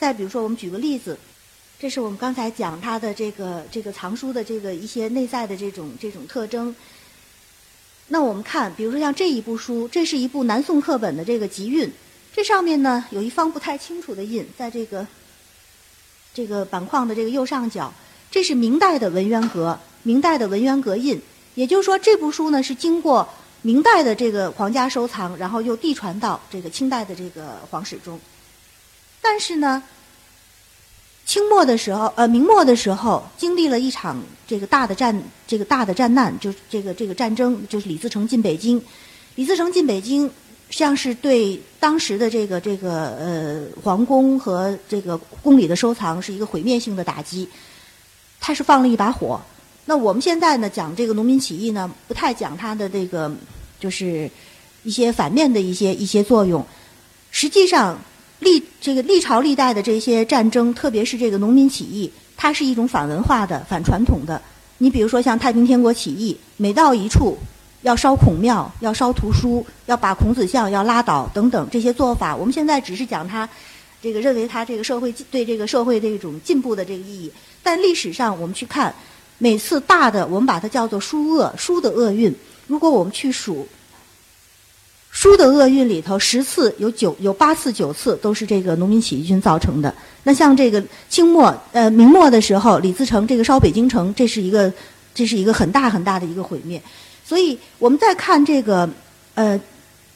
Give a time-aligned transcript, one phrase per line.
[0.00, 1.18] 再比如说，我们举个例子，
[1.78, 6.74] 这是我们刚才讲它的这个这个藏书的这个一些内在的这种这种特征。
[8.08, 11.92] 那我们看，比如说像这一部书，这是一部南宋课本的这个集韵，
[12.32, 15.06] 这上面呢有一方不太清楚的印，在这个
[16.32, 17.92] 这个板框的这个右上角，
[18.30, 21.20] 这是明代的文渊阁，明代的文渊阁印。
[21.54, 23.28] 也就是说，这部书呢是经过
[23.60, 28.18] 明代的这个皇家收藏，然后又递传到这个清代的这个皇室中。
[29.22, 29.82] 但是呢，
[31.26, 38.82] 清末的时候，呃，明末的时候，经历了一场这个大的战，这个大的战难，就是这个这个战争，就是李自成进北京。
[39.36, 40.28] 李自成进北京，
[40.70, 47.48] 像是对当时的这个这个呃皇宫和这个宫里的收藏是一个毁灭性的打击。
[48.40, 49.40] 他是放了一把火。
[49.84, 53.30] 那我们现在呢讲这个农民起义呢，不太讲它的这个
[53.78, 54.28] 就是
[54.82, 56.66] 一些反面的一些一些作用。
[57.30, 57.98] 实际上。
[58.40, 64.40] 历这个历朝历代的这些战争，特别是这个农民起义，它是一种反文化的、反传统的。
[64.78, 67.36] 你比如说像太平天国起义，每到一处
[67.82, 73.48] 要烧孔庙、要烧图书、要把孔子像要拉倒等等这些做法，我们现在只是讲它
[74.02, 77.30] 这个认为它这个社会对这个社会的一种进步的这个意义。
[77.62, 78.94] 但历史上我们去看，
[79.36, 82.34] 每次大的我们把它叫做书厄，书的厄运。
[82.66, 83.68] 如果我们去数。
[85.10, 89.92] 书的厄运里头，十次有九有八次九次都是这个农民起义军造成的。
[90.22, 94.72] 那像这个清末呃明末的时候，李自成这个烧北京城，这是一个
[95.12, 96.80] 这是一个很大很大的一个毁灭。
[97.24, 98.88] 所以我们再看这个
[99.34, 99.58] 呃《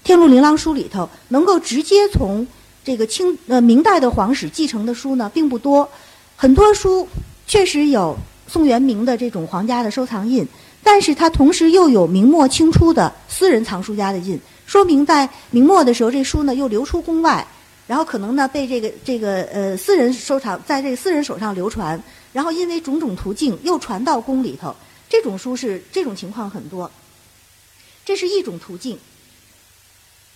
[0.04, 2.46] 天禄琳琅书》里头，能够直接从
[2.84, 5.88] 这个清呃明代的皇室继承的书呢，并不多。
[6.36, 7.06] 很多书
[7.46, 10.46] 确实有宋元明的这种皇家的收藏印，
[10.82, 14.38] 但是它同时又有明末清初的私人藏书家的印。
[14.66, 17.46] 说明在明末的时候，这书呢又流出宫外，
[17.86, 24.74] 然后可能呢被这个这个呃私人收藏，在这个私人手上流传，然后因为种种途径又传到宫里头。
[25.08, 26.90] 这种书是这种情况很多，
[28.04, 28.98] 这是一种途径。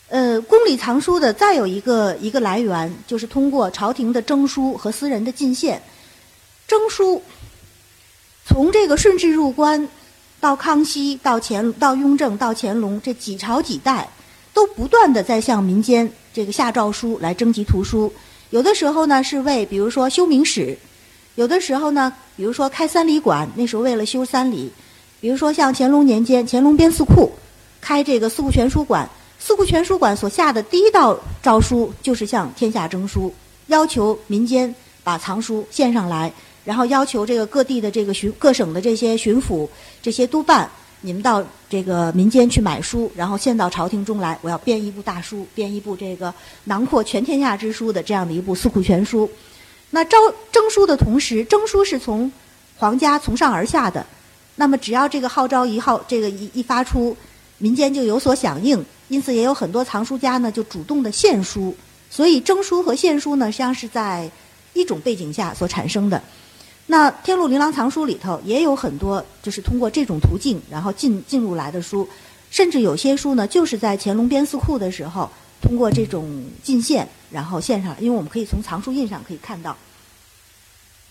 [0.08, 5.82] 呃，宫里藏书的再有一个一个来源，就是通过朝廷的征书和私人的进献。
[6.68, 7.22] 征书
[8.46, 9.88] 从这个顺治入关
[10.38, 14.08] 到康熙到乾到雍正到乾隆这几朝几代。
[14.58, 18.12] 都不断的在向民间这个下诏书来征集图书，
[18.50, 20.76] 有的时候呢是为比如说修明史，
[21.36, 24.68] 有的时候呢比如说开三里馆，那时候为了修三里，
[25.20, 27.30] 比如说像乾隆年间乾隆编四库，
[27.80, 29.08] 开这个四库全书馆，
[29.38, 33.32] 四库全书馆所下的第一道诏书就是向天下征书，
[33.68, 36.32] 要求民间把藏书献上来，
[36.64, 39.68] 然后要求这个各地的这个巡各省的这些巡抚
[40.02, 40.68] 这些督办。
[41.00, 44.38] 你们到这个民间去买书，然后献到朝廷中来。
[44.42, 46.32] 我要编一部大书，编一部这个
[46.64, 49.30] 囊括全天下之书的这样的一部四库全书。
[49.90, 50.18] 那招
[50.50, 52.30] 征书的同时，征书是从
[52.76, 54.04] 皇家从上而下的。
[54.56, 57.16] 那么只要这个号召一号这个一一发出，
[57.58, 58.84] 民间就有所响应。
[59.08, 61.74] 因此也有很多藏书家呢就主动的献书。
[62.10, 64.28] 所以征书和献书呢，实际上是在
[64.74, 66.22] 一种背景下所产生的。
[66.90, 72.08] 那《天禄琳琅藏书》里头也有很多，就是通过这种途径，然后进进入来的书，
[72.50, 77.94] 甚至有些书呢，就是在乾隆编四库的时候，通过这种进献，然后献上。
[78.00, 79.76] 因为我们可以从藏书印上可以看到。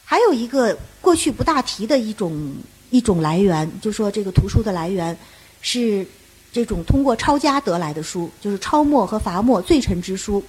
[0.03, 2.55] 还有一个过去不大提的一种
[2.89, 5.16] 一种来源，就说这个图书的来源
[5.61, 6.03] 是
[6.51, 10.43] 这种通过抄家得来的书，就是抄没和罚没罪臣之书。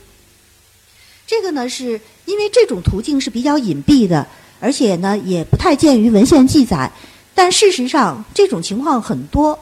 [1.26, 4.26] 这个呢，是因为这种途径是比较隐蔽的。
[4.60, 6.90] 而且呢，也不太见于文献记载，
[7.34, 9.58] 但事实上这种情况很多。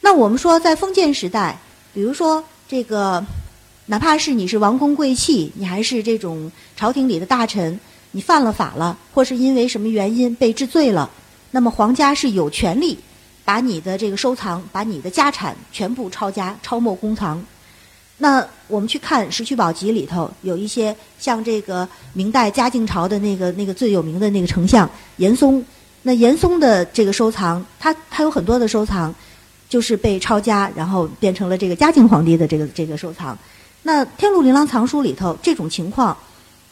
[0.00, 1.58] 那我们说，在封建时代，
[1.94, 3.24] 比如说这个，
[3.86, 7.78] 哪怕是你是王公贵戚，你还是这种朝廷里的大臣，
[8.10, 11.08] 你犯了法了，或是因为什么原因被治罪了，
[11.50, 12.98] 那么皇家是有权利
[13.44, 17.42] 把你的这个收藏、把你的家产全部抄家、抄没公藏。
[18.22, 25.60] 那我们去看《石渠宝笈》里头有一些像这个明代嘉靖朝的那个那个最有名的那个丞相严嵩，
[26.02, 29.12] 那严嵩的这个收藏，他他有很多的收藏，
[29.68, 33.36] 就是被抄家，然后变成了这个嘉靖皇帝的这个这个收藏。
[33.82, 36.16] 那《天禄琳琅藏书》里头这种情况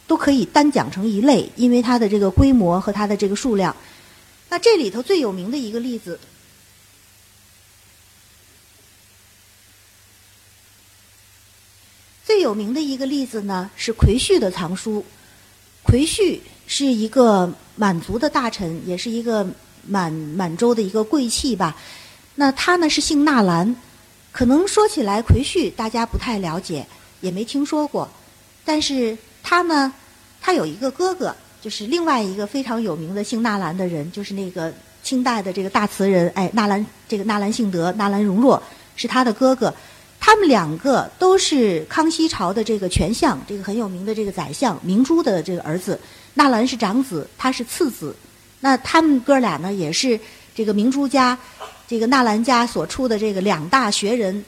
[0.07, 3.75] 都可以单讲成一类，因为它的这个规模和它的这个数量。
[4.47, 6.17] 那这里头最有名的一个例子。
[12.31, 15.03] 最有名的一个例子呢，是奎旭的藏书。
[15.83, 19.45] 奎旭是一个满族的大臣，也是一个
[19.85, 21.75] 满满洲的一个贵戚吧。
[22.35, 23.75] 那他呢是姓纳兰，
[24.31, 26.87] 可能说起来奎旭大家不太了解，
[27.19, 28.07] 也没听说过。
[28.63, 29.93] 但是他呢
[30.39, 34.73] 他有一个哥哥，就是另外一个非常有名的姓纳兰的人，就是那个
[35.03, 38.63] 清代的这个大词人，哎，纳兰这个纳兰性德、纳兰容若
[38.95, 39.73] 是他的哥哥。
[40.23, 45.99] 他们两个都是康熙朝的这个权相，这个很有名的这个宰相明珠的这个儿子。
[46.35, 48.15] 纳兰是长子，他是次子。
[48.59, 50.17] 那他们哥俩呢，也是
[50.53, 51.35] 这个明珠家、
[51.87, 54.45] 这个纳兰家所出的这个两大学人。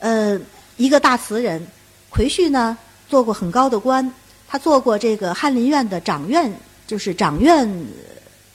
[0.00, 0.38] 呃，
[0.76, 1.64] 一个大词人，
[2.10, 2.76] 奎旭呢
[3.08, 4.12] 做过很高的官，
[4.48, 6.52] 他做过这个翰林院的掌院，
[6.84, 7.86] 就是掌院，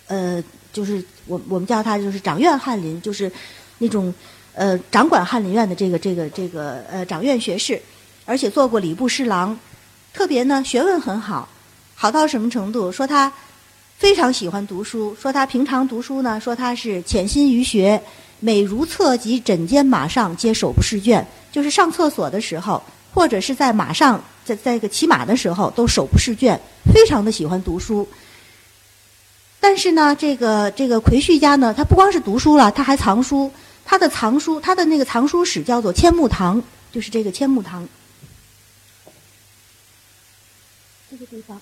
[0.07, 0.43] 呃，
[0.73, 3.31] 就是我我们叫他就是掌院翰林，就是
[3.77, 4.13] 那种。
[4.53, 7.81] 呃，掌管翰林院的这个这个这个呃掌院学士，
[8.25, 9.57] 而且做过礼部侍郎，
[10.13, 11.47] 特别呢学问很好，
[11.95, 12.91] 好到什么程度？
[12.91, 13.31] 说他
[13.97, 18.01] 非常喜欢读书，说他平常读书呢，说他是潜心于学，
[18.39, 22.83] 每如厕及枕间马上皆手不释卷，就是上厕所的时候，
[23.13, 26.59] 或者是在马上在在一个骑马的时候，都手不释卷，
[26.93, 28.05] 非常的喜欢读书。
[29.61, 33.49] 但是呢，这个这个奎旭家呢，他不光是读书了，他还藏书。
[33.91, 37.85] 他的藏书，他的那个藏书室叫做千木堂，就是这个千木堂，
[41.09, 41.59] 这个地方。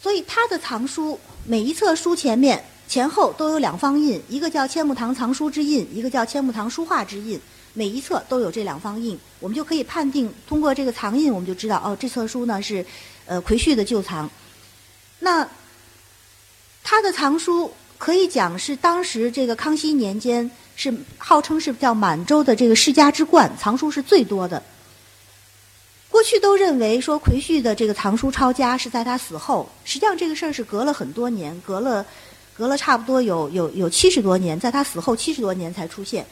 [0.00, 7.38] 所以他的藏书每一册书前面前后都有两方印，一个叫千木堂藏书之印，一个叫千木堂书画之印。
[7.74, 12.82] 每一册都有这两方印，我们就可以判定，通过这个藏印，我们就知道哦，这册书呢是
[13.26, 14.30] 呃奎旭的旧藏。
[15.18, 15.46] 那
[16.82, 17.70] 他的藏书。
[18.00, 24.62] 可以讲是当时这个康熙年间是号称是叫满洲的这个世家之冠，藏书是最多的。
[26.08, 32.04] 过去都认为说奎旭的这个藏书抄家是在他死后，实际上这个事儿是隔了很多年，隔了
[32.56, 36.24] 隔了差不多有有有七十多年，在他死后七十多年才出现。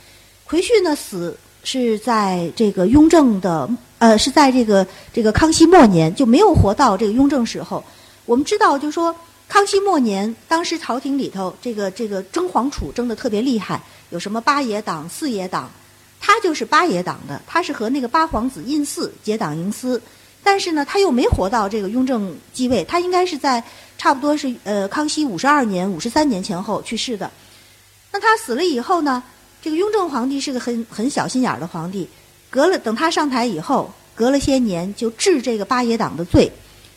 [0.46, 3.68] 奎旭呢死是在这个雍正的
[3.98, 7.84] 呃是在这个这个康熙末年就没有活到这个雍正时候。
[8.24, 9.14] 我们知道就说。
[9.58, 15.68] 康熙末年，当时朝廷里头这个这个争皇储争的特别厉害，有什么八爷党、四爷党，
[16.20, 20.00] 他就是八爷党的，他是和那个八皇子胤祀结党营私，
[20.44, 23.60] 但是呢，他又没活到这个雍正继位，他应该是在
[23.98, 27.28] 差不多是呃康熙五十二年、五十三年前后去世的。
[28.12, 29.20] 那他死了以后呢，
[29.60, 32.08] 这个雍正皇帝是个很很小心眼儿的皇帝，
[32.48, 36.48] 隔了等他上台以后，隔了些年就治这个八爷党的罪。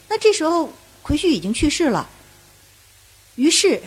[0.08, 0.72] 那这时候
[1.02, 2.08] 奎旭已经去世了。
[3.36, 3.80] 于是，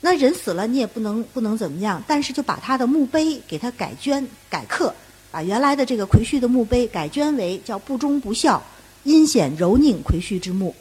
[0.00, 4.94] 那人死了，你也不能不能怎么样，但是就把他的墓碑给他改捐改刻，
[5.30, 8.62] 把原来的这个奎旭的墓碑改捐为叫“不忠不孝，
[9.04, 10.74] 阴险柔佞奎旭之墓”。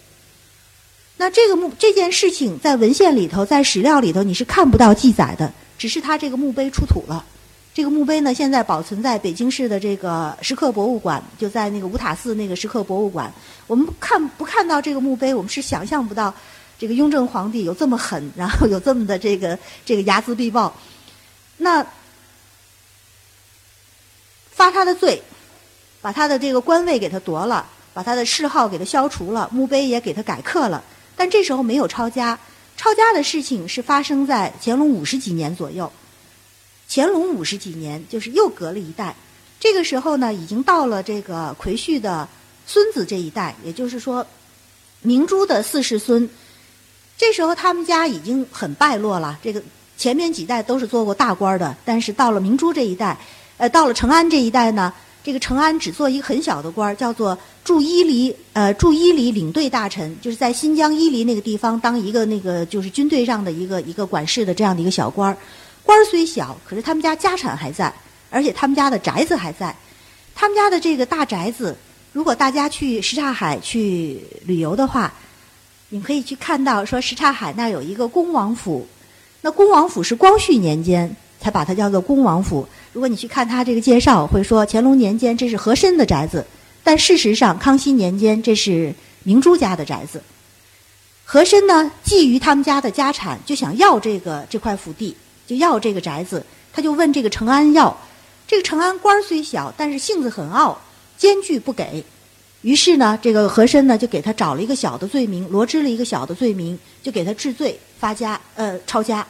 [1.17, 7.23] 那这个墓这件事情在文献里头，在史料里头你是看不到记载的，只是他这个墓碑出土了。
[7.73, 13.31] 这个墓碑呢，现在保存在北京市的这个石刻博物馆，就在那个五塔寺那个石刻博物馆。
[13.67, 16.33] 我们看不看到这个墓碑，我们是想象不到。
[16.81, 20.75] 这个雍正皇帝有这么狠， 然后有这么的这个这个睚眦必报，
[21.57, 21.85] 那
[24.49, 25.21] 发他的罪，
[26.01, 30.83] 把他的这个官位给他夺了，把他的谥号给他消除了，墓碑也给他改刻了。
[31.15, 32.39] 但这时候没有抄家，
[32.75, 35.91] 抄家的事情是发生在乾隆五十几年左右。
[36.89, 39.15] 乾隆五十几年就是又隔了一代，
[39.59, 42.27] 这个时候呢，已经到了这个奎旭的
[42.65, 44.25] 孙子这一代，也就是说
[45.01, 46.27] 明珠的四世孙。
[47.21, 49.37] 这时候他们家已经很败落了。
[49.43, 49.61] 这个
[49.95, 53.15] 前面几代都是做过大官的，但是到了明珠这一代，
[53.57, 54.91] 呃，到了成安这一代呢，
[55.23, 65.37] 这个成安只做一个很小的官，叫做驻伊犁呃驻伊犁领队大臣，就是在新疆伊犁那个地方当一个那个就是军队上的一个一个管事的这样的一个小官。
[65.83, 67.93] 官虽小，可是他们家家产还在，
[68.31, 69.75] 而且他们家的宅子还在。
[70.33, 71.77] 他们家的这个大宅子，
[72.13, 75.13] 如果大家去什刹海去旅游的话。
[75.93, 78.87] 你可以去看到，说什刹海那有一个恭王府，
[79.41, 82.65] 那恭王府是光绪年间才把它叫做恭王府。
[82.93, 86.45] 如果你去看他这个介绍，会说乾隆年间这是和珅的宅子，
[86.81, 90.23] 但事实上康熙年间这是明珠家的宅子。
[91.25, 95.13] 和珅呢，觊觎他们家的家产，就想要这个这块府地，
[95.45, 97.97] 就要这个宅子，他就问这个承安要。
[98.47, 100.79] 这个承安官虽小，但是性子很傲，
[101.17, 102.05] 坚决不给。
[102.61, 109.25] 于是呢，这个和珅呢就给他找了一个小的罪名，罗织了一个小的罪名，就给他治罪发家，呃，抄家。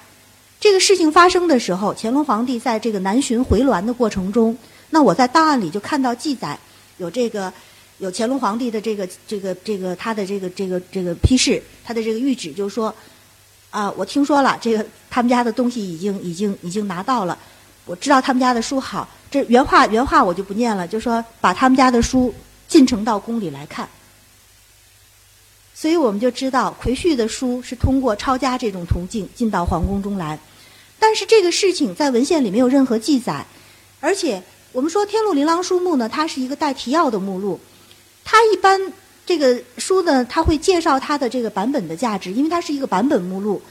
[0.59, 4.55] 这个事情发生的时候，乾隆皇帝在这个南巡回銮的过程中，
[4.89, 6.59] 那我在档案里就看到记载，
[6.97, 7.51] 有这个
[7.99, 12.93] 有乾隆皇帝的这个这个这个他的这个这个这个批示，他的这个谕旨，就说，
[13.69, 17.37] 啊，我听说了，这个他们家的东西已经已经已经拿到了，
[17.85, 22.33] 我知道他们家的书好，这原话原话我就不念了，就说把他们家的书。
[22.71, 23.89] 进城到宫里来看，
[25.75, 30.39] 所以我们就知道奎旭的书是通过抄家这种途径进到皇宫中来。
[30.97, 33.45] 但是这个事情在文献里没有任何记载，
[33.99, 37.59] 而且我们说《天禄琳琅书目》呢，它是一个带提要的目录，
[38.23, 38.79] 它一般
[39.25, 43.61] 这个书呢，它会介绍它的这个版本的价值，因为它是一个版本目录。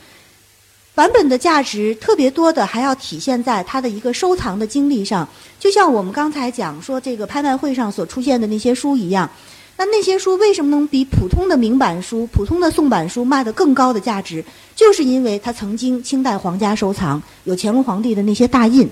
[1.01, 5.27] 版本的价值特别多的，还要体现在它的一个收藏的经历上。
[5.59, 9.27] 就像我们刚才讲说，这个拍卖会上所出现的那些书一样，
[9.79, 14.45] 那那些书为什么能比普通的明版书、普通的宋版书卖得更高的价值？
[14.77, 18.87] 就是因为它曾经清代皇家收藏，有乾隆皇帝的那些大印。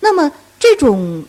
[0.00, 1.22] 那么这种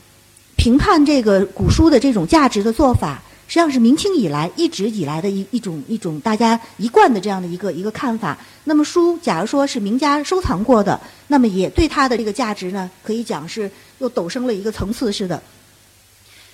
[0.55, 3.21] 评判这个古书的这种价值的做法。
[3.47, 8.37] 实际上是明清以来一直以来的一一种一种大家一贯的这样的一个一个看法。
[8.65, 15.41] 那么书，假如说是名家收藏过的，那么也对它的这个价值呢，可以讲是又陡升了一个层次似的。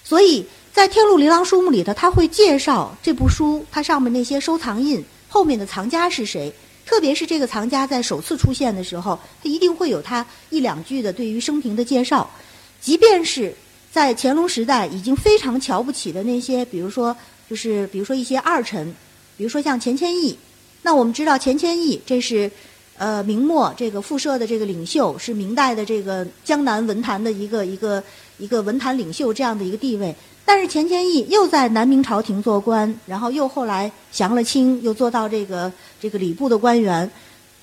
[0.03, 6.53] 所以在《天禄琳琅书目》里头，他会介绍这部书，它上面那些收藏印后面的藏家是谁，
[6.85, 12.29] 特别是这个藏家在首次出现的时候，他一定会有他一两句的对于生平的介绍，
[12.79, 13.55] 即便是。
[13.93, 17.15] 在乾隆时代，已经非常瞧不起的那些，比如说，
[17.47, 18.91] 就是比如说一些二臣，
[19.37, 20.35] 比如说像钱谦益。
[20.81, 22.49] 那我们知道钱谦益，这是
[22.97, 28.03] 呃明末这个复社的这个领袖，是明代的这个江南文坛的一个一个
[28.39, 30.15] 一个文坛领袖这样的一个地位。
[30.43, 35.71] 但是钱谦益又在南明朝廷做官，然后又后来降了清，又做到这个
[36.01, 37.07] 这个礼部的官员。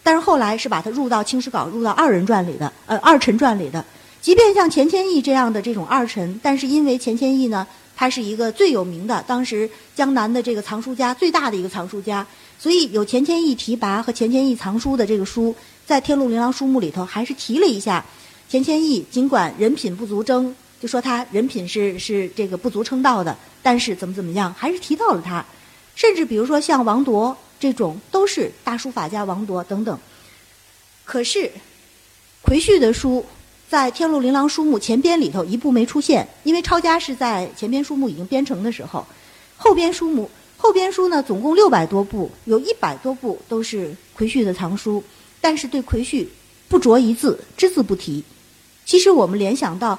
[0.05, 3.85] 但是后来是把他入到《清史稿》入到二人传里的，呃二臣传里的。
[4.21, 12.27] 即便像钱谦益这样的这种二臣，但是因为钱谦益呢，他是一个最有名的当时江南的这个藏书家最大的一个藏书家，
[12.59, 15.55] 所以有钱谦益提拔和钱谦益藏书的这个书，
[15.87, 18.05] 在《天禄琳琅书目》里头还是提了一下。
[18.49, 25.43] 钱谦益尽管人品不足争，就说他人品是是这个不足称道的，但是怎么怎么样，还是提到了他。
[25.95, 29.99] 甚至比如说像王铎这种，都是大书法家王铎等等。
[31.07, 31.51] 可是
[32.43, 33.25] 奎旭的书。
[33.71, 39.07] 在《天禄琳琅书目》前编里头一部没出现，因为抄家是在前编书目已经编成的时候，
[39.57, 45.05] 后编书目后编书呢总共六百多部，有一百多部都是奎旭的藏书，
[45.41, 46.29] 但是对奎旭
[46.69, 48.25] 不着一字，只字不提。
[48.85, 49.97] 其实我们联想到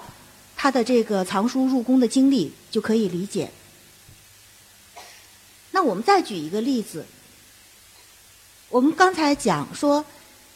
[0.58, 3.50] 他的这个藏书入宫的经历，就可以理解。
[5.72, 7.06] 那我们再举一个例子，
[8.68, 10.04] 我们刚才讲说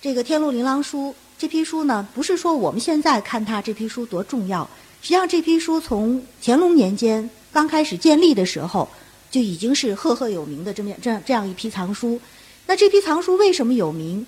[0.02, 1.12] 这个《天禄琳琅书》。
[1.46, 4.68] 这批书呢，不是说我们现在看它这批书多重要，
[5.04, 8.90] 实际上这批书从乾隆年间刚开始建立的时候，
[9.30, 12.20] 就已经是赫赫有名的这么这样这样一批藏书。
[12.66, 14.26] 那这批藏书为什么有名？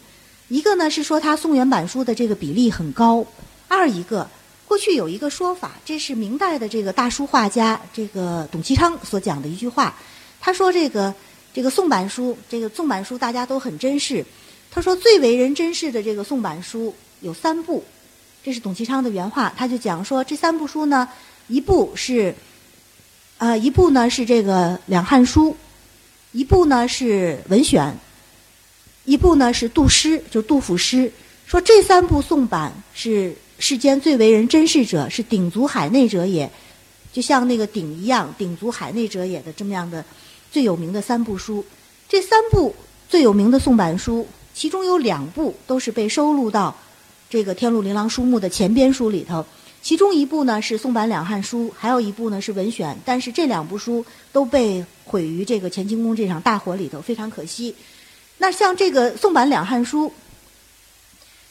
[0.50, 3.26] 一个呢是说它宋元版书的这个比例很高；
[3.68, 4.30] 二一个，
[4.68, 9.98] 过去有一个说法，这是明代的这个大书画家这个董其昌所讲的一句话，
[10.40, 11.12] 他说这个
[11.52, 14.24] 这个宋版书，这个宋版书大家都很珍视。
[14.70, 17.84] 他说：“最为人珍视的这个宋版书有三部，
[18.44, 19.54] 这是董其昌的原话。
[19.58, 21.08] 他就讲说，这三部书呢，
[21.48, 22.34] 一部是，
[23.38, 25.56] 呃，一部呢是这个两汉书，
[26.32, 27.98] 一部呢是文选，
[29.06, 31.12] 一部呢是杜诗，就杜甫诗。
[31.46, 36.50] 说这三部宋版是世间最为人珍视者，是鼎足海内者也，
[37.12, 40.04] 就像那个鼎一样，鼎足海内者也的这么样的
[40.52, 41.66] 最有名的三部书。
[42.08, 42.76] 这三部
[43.10, 46.76] 最有名的宋版书。”其中有两部都是被收录到
[47.30, 49.46] 这个《天禄琳琅书目》的前编书里头，
[49.82, 52.98] 其中一部呢是宋版两汉书，还有一部呢是文选。
[53.04, 57.76] 但是这两部书都被毁于这个乾清宫这场大火里头，非常可惜。
[58.38, 60.14] 那像这个宋版两汉书，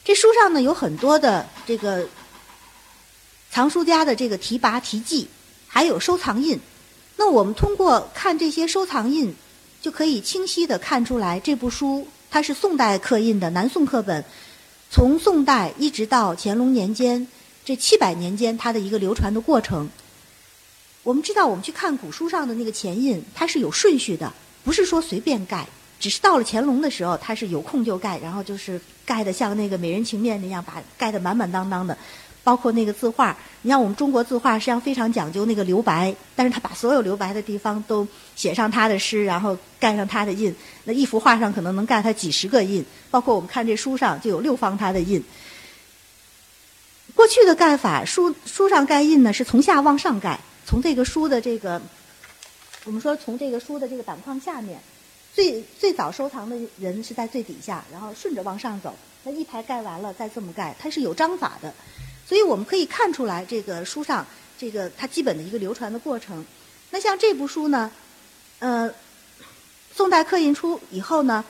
[0.03, 2.07] 这书上呢有很多的这个
[3.51, 5.27] 藏书家的这个题跋题记，
[5.67, 6.59] 还有收藏印。
[7.17, 9.35] 那我们通过看这些收藏印，
[9.81, 12.07] 就可以清晰的看出来这部书。
[12.29, 14.23] 它是宋代刻印的南宋刻本，
[14.89, 17.27] 从宋代一直到乾隆年间
[17.65, 19.89] 这七百年间，它的一个流传的过程。
[21.03, 25.67] 我们知道，我们去看古书上的那个前印，它是有顺序的，不是说随便盖，
[25.99, 31.97] 只是到了乾隆的时候，它是有空就盖，然后就是盖的像那个美人情面那样，把盖的满满当当的。
[32.47, 40.55] 包括那个字画，你像我们中国字画实际上非常讲究那个留白，但是他把所有留白的地方都写上他的诗，然后盖上他的印。
[40.85, 45.21] 那一幅画上可能能盖他几十个印，包括我们看这书上就有六方他的印。
[47.13, 51.81] 过去的盖法，书书上盖印呢是从下往上盖，从这个书的这个，
[52.85, 54.79] 我们说从这个书的这个板框下面，
[55.33, 61.73] 最最早收藏的人是在最底下，然后顺着往上走，那一排盖完了再这么盖，它是有章法的。
[62.27, 64.25] 所以我们可以看出来，这个书上
[64.57, 66.43] 这个它基本的一个流传的过程。
[66.89, 67.89] 那像这部书呢，
[68.59, 68.91] 呃，
[69.95, 71.43] 宋代刻印出以后呢，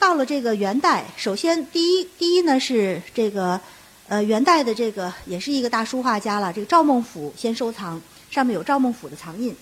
[0.00, 3.60] 到了这个元代，首先第一第一呢是这个
[4.08, 9.54] 呃元代的这个也是一个大书画家了，这个赵孟俯先收藏，上面有赵孟俯的藏印。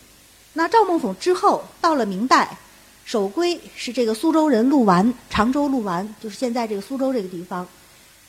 [0.54, 2.56] 那赵孟俯之后到了明代，
[3.04, 7.68] 首归是这个苏州人陆完，常州陆完就是现在这个苏州这个地方。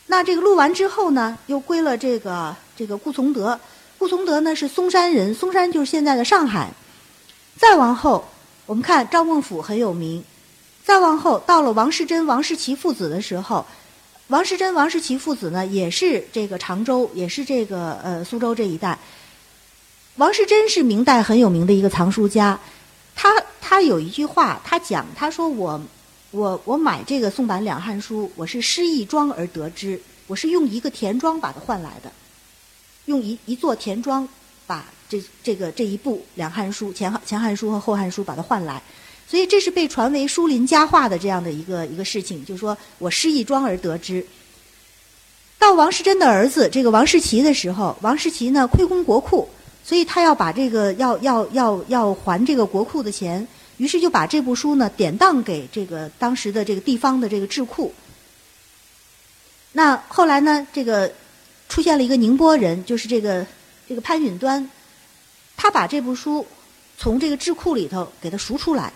[0.07, 3.59] 那这个录完之后呢，又归了这个这个顾从德。
[3.97, 6.71] 顾从德呢是嵩山人，嵩山就是现在的上海。
[7.57, 8.23] 再往后，
[8.67, 10.23] 我们看赵孟俯很有名。
[10.83, 13.65] 再往后，到了王士祯、王士奇父子的时候，
[14.27, 18.99] 王士祯、王士奇父子呢也是这个常州，也是这个呃苏州这一带。
[20.17, 22.59] 王士祯是明代很有名的一个藏书家，
[23.15, 25.81] 他他有一句话，他讲他说我。
[26.35, 32.11] 我我买这个宋版两汉书，我是失一庄而得之，我是用一个田庄把它换来的，
[33.05, 34.27] 用一一座田庄
[34.67, 38.83] 把这这个这一部两汉书前前汉书和后汉书把它换来，
[39.25, 44.25] 所以这是被传为书林佳话的这样的一个一个事情，就是说我失一庄而得之。
[45.57, 49.47] 到王世贞的儿子这个王世奇的时候，王世奇呢亏空国库，
[49.85, 53.47] 所以他要把这个要要要要还这个国库的钱。
[53.77, 57.93] 于是就把这部书呢典当给这个当时的这个地方的这个智库。
[59.73, 61.11] 那后来呢，这个
[61.67, 63.45] 出现了一个宁波人，就是这个
[63.89, 64.69] 这个潘允端，
[65.57, 66.47] 他把这部书
[66.97, 68.93] 从这个智库里头给他赎出来，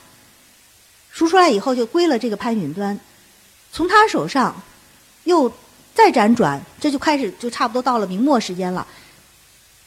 [1.12, 2.98] 赎出来以后就归了这个潘允端，
[3.74, 4.56] 从他手上
[5.26, 5.52] 又
[5.94, 8.88] 再辗转，这就开始就差不多到了明末时间了，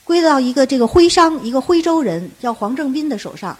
[0.05, 3.57] 归到一个这个徽商，一个徽州人叫黄正斌的手上。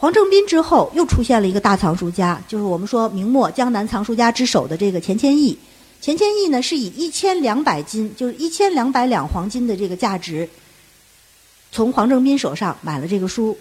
[0.00, 5.58] 黄正斌之后，又出现了一个大藏书家，就是我们说明末江南藏书家之首的这个钱谦益。
[6.00, 10.48] 钱谦益呢，是以一千两百斤，就是一千两百两黄金的这个价值，
[11.72, 13.58] 从黄正斌手上买了这个书。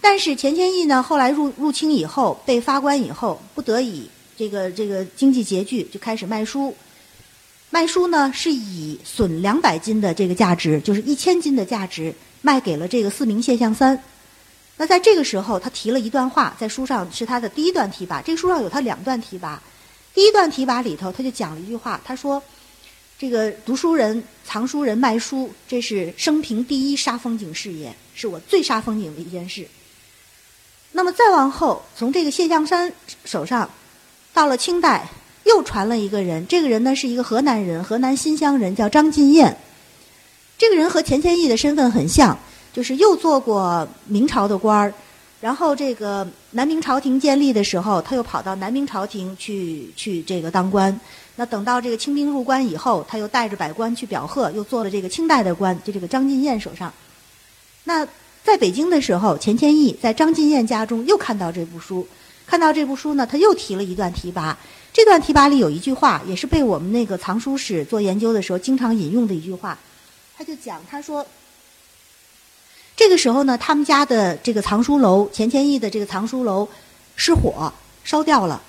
[0.00, 4.08] 但是钱谦益呢，后来入入清以后，被发官以后，不得已
[4.38, 6.74] 这个这个经济拮据，就开始卖书。
[7.68, 14.02] 卖书呢，是以损两百斤的这个价值，就是一千斤的价值，卖给了这个四明谢相三。
[14.76, 18.20] 那在这个时候，他提了一段话，在书上是他的第一段提拔。
[18.20, 19.62] 这个书上有他两段提拔，
[20.12, 22.42] 第一段提拔里头，他就讲了一句话，他说
[23.16, 29.64] ：“这个读书人、藏书人卖书，这是生平第一杀风景事业，是我最杀风景的一件事。”
[30.90, 32.92] 那么再往后，从这个谢象山
[33.24, 33.70] 手上，
[34.32, 35.08] 到了清代，
[35.44, 39.56] 又传了一个人，这个人呢是一个河南人，河南新乡人，叫张进彦。
[40.58, 42.36] 这个人和钱谦益的身份很像。
[42.74, 44.92] 就是又做过明朝的官儿，
[45.40, 50.98] 然后这个南明朝廷建立的时候，他又跑到南明朝廷去去这个当官。
[51.36, 56.92] 那等到这个清兵入关以后，他又带着百官去表贺，又做了这个清代的官，就这个张进彦手上。
[57.84, 58.04] 那
[58.42, 62.04] 在北京的时候，钱谦益在张进彦家中又看到这部书，
[62.44, 64.58] 看到这部书呢，他又提了一段提拔。
[64.92, 69.78] 这段提拔里有一句话，也是被我们那个藏书史做研究的时候经常引用的一句话，
[70.36, 71.24] 他就讲他说。
[72.96, 76.68] 这个时候呢，他们家的这个藏书楼，钱谦益的这个藏书楼
[77.16, 77.72] 失火
[78.04, 78.62] 烧掉了。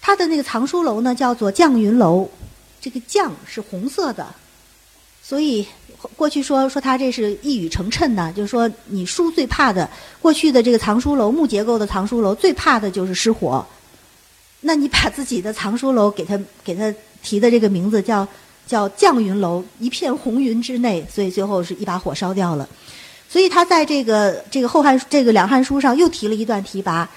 [0.00, 2.28] 他的那个藏书楼呢，叫做绛云楼，
[2.80, 4.26] 这个绛是红色的，
[5.22, 5.66] 所以
[6.16, 9.88] 过去说说他这是一语成谶呢，就是说你书最怕的，
[10.22, 13.66] 过去的这个藏书楼木结构的藏书楼最怕的就是失火。
[14.60, 18.26] 那你把自己的藏书楼给他给他提的这个名字叫
[18.66, 22.68] 叫绛云楼，一片红云之内，所以最后是一把火烧掉了。
[23.28, 27.08] 所以他在这个这个后汉这个两汉书上又提了一段提拔，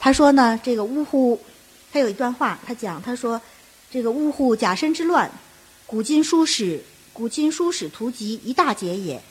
[0.00, 1.38] 他说呢，这个呜呼，
[1.92, 3.40] 他有一段话，他讲他说，
[3.90, 5.30] 这个呜呼甲申之乱，
[5.86, 9.22] 古今书史古今书史图籍一大节也，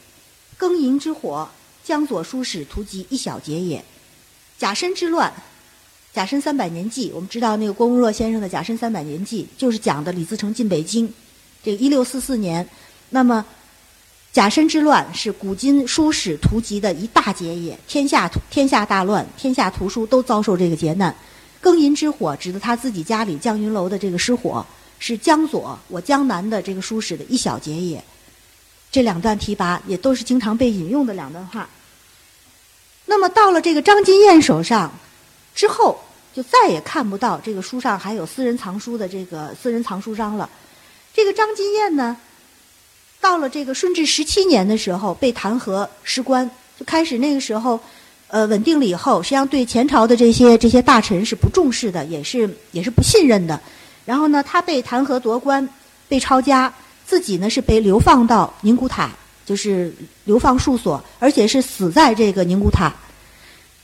[0.58, 1.48] 庚寅之火，
[1.84, 3.84] 江左书史图籍一小节也。
[4.58, 5.32] 甲申之乱，
[6.14, 11.14] 甲申三百年记，我们知道那个郭沫若先生的《甲申三百年记》就是讲的李自成进北京，
[11.62, 12.68] 这个一六四四年，
[13.10, 13.46] 那么。
[14.34, 21.16] 甲申之乱是古今书史图籍的一大劫也，天下天下大乱，天下图书都遭受这个劫难。
[21.62, 24.66] 庚寅之火指的他自己家里绛云楼的这个失火，
[24.98, 28.04] 是江左我江南的这个书史的一小劫也。
[28.92, 31.70] 这两段提拔也都是经常被引用的两段话。
[33.06, 34.92] 那么到了这个张金燕手上
[35.54, 36.00] 之后，
[36.34, 40.50] 就再也看不到这个书上还有私人藏书的这个私人藏书章了。
[41.14, 42.18] 这个张金燕呢？
[43.24, 47.80] 到了这个顺治十七年的时候，被弹劾失官，就开始那个时候，
[48.28, 53.58] 呃，稳定了以后，实际上对前朝的这些这些大臣是不重视的，也是也是不信任的。
[54.04, 55.68] 然后呢，他被弹劾夺官，
[56.10, 56.72] 被抄家，
[57.06, 59.10] 自己呢是被流放到宁古塔，
[59.46, 62.94] 就是流放戍所，而且是死在这个宁古塔。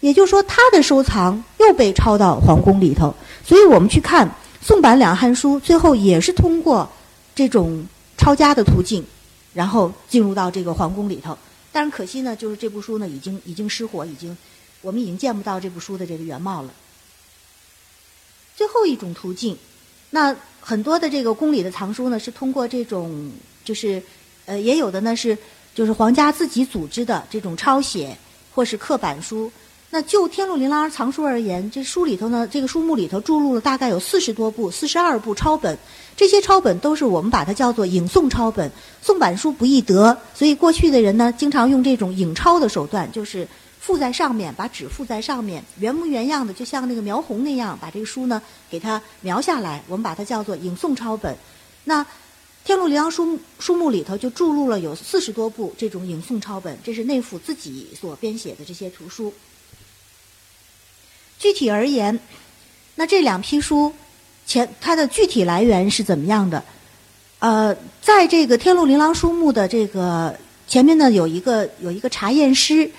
[0.02, 3.16] 也就是说，他的收藏又被抄到皇宫里头。
[3.46, 4.30] 所以我们去看
[4.62, 6.90] 宋版两汉书，最后也是通过
[7.34, 7.86] 这种
[8.18, 9.02] 抄家的途径，
[9.54, 11.38] 然后进入到这个皇宫里头。
[11.72, 14.36] 但是可惜呢，就是这部书呢，已经已经失火，已经
[14.82, 16.74] 我们已经见不到这部书的这个原貌了。
[18.56, 19.56] 最后一种途径，
[20.10, 23.32] 那很多的这个宫里的藏书呢，是通过这种，
[23.64, 24.02] 就是
[24.46, 25.38] 呃，也有的呢是
[25.76, 28.18] 就是皇家自己组织的这种抄写
[28.54, 29.52] 或是刻板书。
[29.92, 35.78] 那就《天禄琳琅藏书》而言，这书里头呢，这个书目里头注录了大概有四十多部、四十二部抄本。
[36.20, 38.70] 这些抄本都是我们把它叫做影宋抄本。
[39.02, 43.48] 宋版书不易得，所以过去的人呢，经常用这种影抄的手段，就是
[43.80, 49.82] 附在上面，把纸附在上面，原模原样的，就像那个描红那样，把这个书呢给它描下来。
[49.88, 51.38] 我们把它叫做影宋抄本。
[51.86, 52.04] 那
[52.66, 59.34] 《天禄琳琅书》书目里头就注录了有四十多部这种影宋抄本，这是内府自己所编写的这些图书。
[61.38, 62.20] 具体而言，
[62.96, 63.94] 那这两批书
[64.50, 66.64] 前它的具体来源是怎么样的？
[67.38, 70.36] 呃，在这个《天禄琳琅书目》的这个
[70.68, 72.90] 前面呢，有一个有一个查验诗。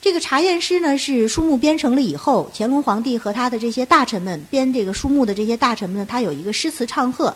[0.00, 7.34] 这个查验诗呢，是书目编成了以后，乾隆皇帝和他的这些大臣们编这个书目的这些大臣们，他有一个诗词唱和。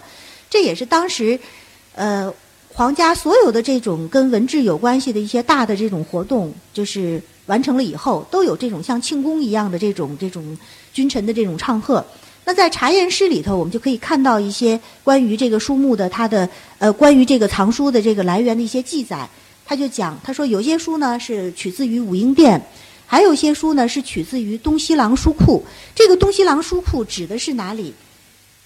[0.48, 1.36] 这也是当时
[1.96, 2.32] 呃
[2.72, 7.20] 皇家所有的这种跟文治有关系的一些大的这种活动，就是。
[7.46, 10.56] 完成了以后，都有这种像庆功一样的这种这种
[10.94, 12.02] 君臣的这种唱和。
[12.44, 19.28] 那在茶宴诗里头，我们就可以看到一些关于这个书目的它的呃关于这个藏书的这个来源的一些记载。
[19.66, 22.60] 他就讲，他说有些书呢是取自于武英殿，
[23.06, 25.64] 还有些书呢是取自于东西廊书库。
[25.94, 27.94] 这个东西廊书库指的是哪里？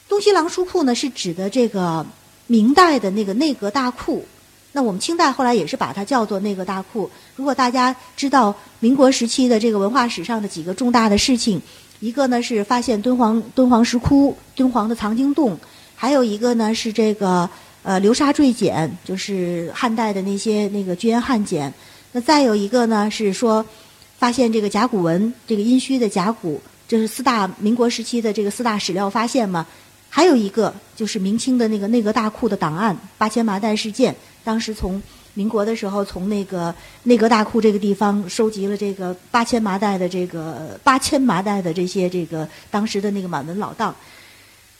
[0.08, 2.04] 东西廊书库呢是指的这个
[2.48, 4.24] 明代的那个内阁大库。
[4.72, 7.08] 那我们清代后来也是把它叫做内阁大库。
[7.36, 11.62] 如果大家知道民国时期的这个文化史上的几个重大的事情，
[12.00, 15.58] 一个呢是发现敦煌敦煌石窟、敦煌的藏经洞，
[15.94, 17.48] 还有一个呢是这个
[17.82, 21.72] 呃流沙坠简，就是汉代的那些那个居延汉简。
[22.12, 23.64] 那再有一个呢是说
[24.18, 29.66] 发现这个甲骨文，这个殷墟的甲骨，这是四大民国时期的这个四大史料发现嘛。
[30.10, 34.14] 还有一个就是明清的那个内阁大库的档案，八千麻袋事件。
[34.42, 35.02] 当时从
[35.38, 36.74] 民国的时候，从那个
[37.04, 43.94] 内阁大库这个地方收集了这个八千麻袋的这个八千麻袋的这些这个当时的那个满文老档。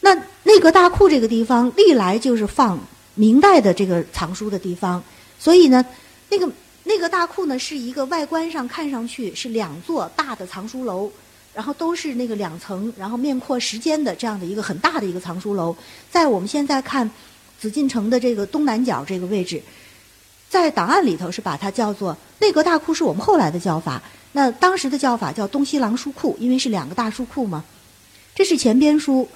[0.01, 2.77] 那内阁大库这个地方历来就是放
[3.15, 5.01] 明代的这个藏书的地方，
[5.39, 5.85] 所以呢，
[6.29, 6.51] 那个
[6.83, 11.09] 内阁大库呢是一个外观上看上去是两座大的藏书楼，
[11.55, 15.77] 然后都是那个两层，然后面阔十间的这样的一个很大的一个藏书楼，
[16.11, 17.09] 在我们现在看。
[17.61, 19.61] 紫禁城的这个东南角这个位置，
[20.49, 24.03] 在档案里头是把它叫做内阁大库，是我们后来的叫法。
[24.33, 27.65] 那当时的叫法叫东西廊书库，因为是两个大书库嘛。
[28.35, 29.29] 这是前边书，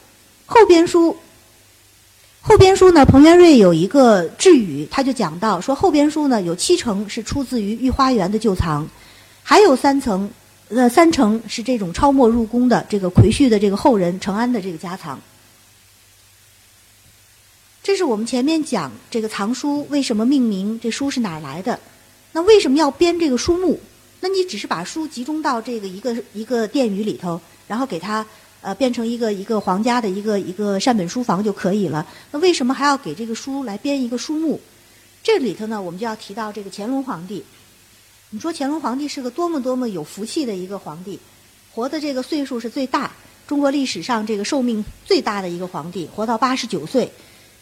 [0.47, 1.17] 后边书。
[2.45, 8.85] 后边书呢，彭元瑞有一个智语，他就讲到说，后边书呢有七成是出自于御花园的旧藏，
[9.45, 10.29] 还有三层，
[10.69, 15.21] 呃，三成是这种抄没入宫的这个奎婿的这个后人承安的这个家藏。
[17.83, 21.81] 这是我们前面讲这个藏书为什么命名，这书是哪儿来的？
[22.31, 23.81] 那为什么要编这个书目？
[24.21, 28.25] 那你只是把书集中到这个一个一个殿宇里头，然后给它
[28.61, 32.07] 呃变成一个一个皇家的一个一个善本书房就可以了。
[32.31, 34.61] 那为什么还要给这个书来编一个书目？
[35.25, 37.43] 这里头呢，我们就要提到这个乾隆皇帝。
[38.31, 41.19] 你说乾隆皇帝是个多么多么有福气的一个皇帝，
[41.73, 43.11] 活的这个岁数是最大，
[43.49, 47.11] 中国历史上这个寿命最大的一个皇帝，活到八十九岁。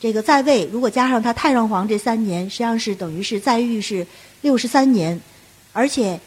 [0.01, 4.07] 这个在位，如果加上他太上皇这三年，实际上是等于是在狱是
[4.41, 5.21] 六十三年，
[5.75, 6.19] 而且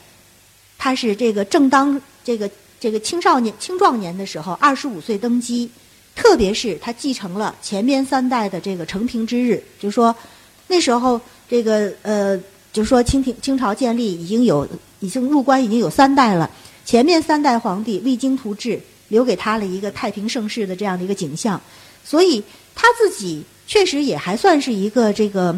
[0.77, 2.47] 他是这个正当这个
[2.79, 5.67] 这个青少年青壮年的时候，二十五岁登基，
[6.15, 10.15] 特别是他继承了前边三代的这个承平之日，就说
[10.67, 12.39] 那时候这个呃，
[12.71, 14.67] 就说清廷清朝建立已经有
[14.99, 16.47] 已经入关已经有三代了，
[16.85, 21.59] 前面三代皇帝励精图治，留给他了一个太平盛世的这样的一个景象，
[22.05, 22.43] 所以
[22.75, 23.43] 他自己。
[23.65, 25.55] 确实也还算是一个这个，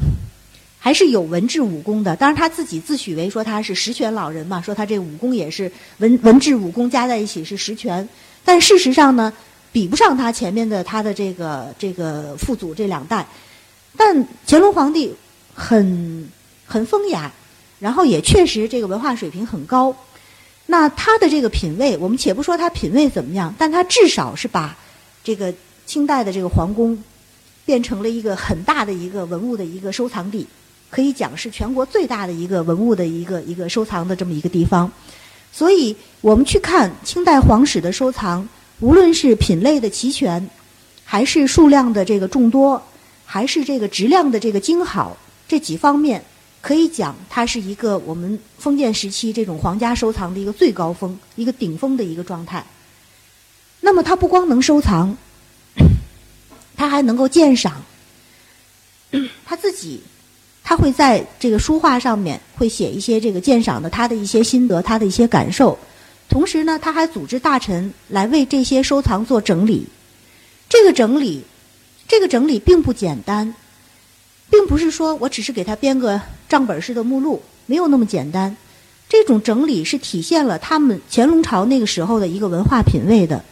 [0.80, 2.16] 还是有文治武功的。
[2.16, 8.08] 当然他自己自诩为说他是十全老人嘛，说他这武功也是文文治武功加在一起是十全。
[8.44, 9.34] 但事实上呢，
[9.72, 13.26] 比不上他前面的他的这个这个父祖这两代。
[13.98, 15.14] 但乾隆皇帝
[15.54, 16.30] 很
[16.66, 17.32] 很风雅，
[17.80, 19.96] 然后也确实这个文化水平很高。
[20.68, 24.78] 那他的这个品位，我们且不说他品位怎么样，但他至少是把
[25.24, 25.54] 这个
[25.86, 27.02] 清代的这个皇宫。
[27.66, 30.46] 变成了一个很大的一个文物的一个收藏地，
[30.90, 34.92] 可以讲是全国最大的一个文物的一个一个收藏的这么一个地方。
[35.52, 38.48] 所以我们去看清代皇室的收藏，
[38.80, 40.50] 无论是品类的齐全，
[41.04, 42.82] 还是数量的这个众多，
[43.26, 45.16] 还是这个质量的这个精好，
[45.48, 46.24] 这几方面
[46.62, 52.66] 可以讲，它是一个我们封建时期这种皇家收藏的一个最高峰、一个顶峰的一个状态。
[53.80, 55.16] 那么，它不光能收藏，
[56.76, 57.84] 他还能够鉴赏，
[59.46, 60.02] 他自己。
[60.68, 65.78] 他会在这个书画上面会写一些这个鉴赏的他的一些心得，他的一些感受。
[66.28, 69.86] 同时呢，他还组织大臣来为这些收藏做整理。
[70.68, 71.44] 这个整理，
[72.08, 73.54] 这个整理并不简单，
[74.50, 78.58] 并不是说我只是给他编个账本式的目录，没有那么简单。
[79.08, 83.46] 这种整理是体现了他们乾隆朝那个时候的一个文化品位的。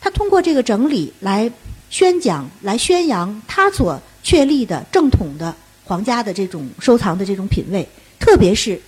[0.00, 1.48] 他通过这个整理来
[1.90, 5.54] 宣讲、来宣扬他所确立的正统的。
[5.84, 8.78] 皇家的这种收藏的这种品味，特别是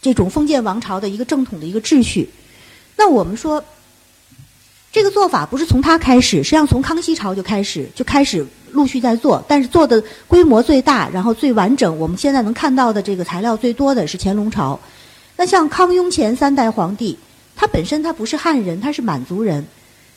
[0.00, 2.28] 这种封建王朝的一个正统的一个秩序。
[2.96, 3.62] 那我们说，
[4.90, 9.40] 这个做法不是从他开始，实际上从康熙朝就开始，就开始陆续在做。
[9.46, 14.76] 但是做的规模最大，然后最完整，我们现在能看到的这个材料最多的是乾隆朝。
[15.36, 17.16] 那像康雍乾三代皇帝，
[17.54, 19.64] 他本身他不是汉人，他是满族人，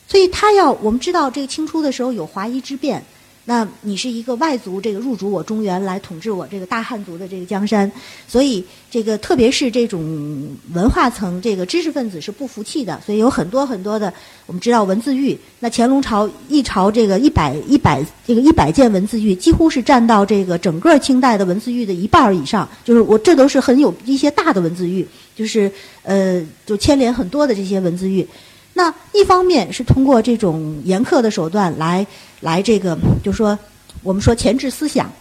[0.08, 3.04] 所以他要我们知道，这个清初的时候有华夷之变。
[3.48, 7.92] 那你是一个外族，这个入主我中原来统治我这个大汉族的这个江山，
[8.28, 14.12] 所以这个特别是这种文化层，这个知识分子是不服气的，所以有很多很多的，
[14.48, 15.38] 我们知道文字狱。
[15.60, 22.68] 那乾隆朝一朝这个一百一百这个一百件文字狱，几乎是占到这个整个清代的文字狱的一半以上。
[22.84, 28.28] 就是我这都是很有一些大的文字狱，就是呃就牵连很多的这些文字狱。
[28.78, 32.06] 那一方面是通过这种严苛的手段来。
[32.42, 33.58] 来，这个就说，
[34.04, 35.12] 我们说前置思想。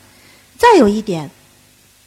[0.59, 1.31] 再有一点，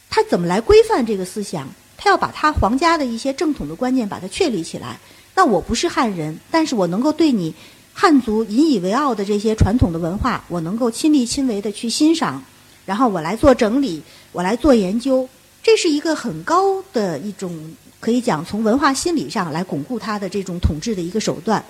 [0.09, 1.67] 他怎么来规范这个思想？
[1.95, 4.99] 他要把他皇家的一些正统的观念把它确立起来。
[5.33, 7.55] 那我不是汉人，但是我能够对你
[7.93, 12.43] 汉族引以为傲的这些传统的文化，我能够亲力亲为的去欣赏，
[12.85, 15.27] 然后我来做整理，我来做研究。
[15.63, 21.63] 这是一个很高的一种，可以讲从文化心理上来巩固他的这种统治的一个手段。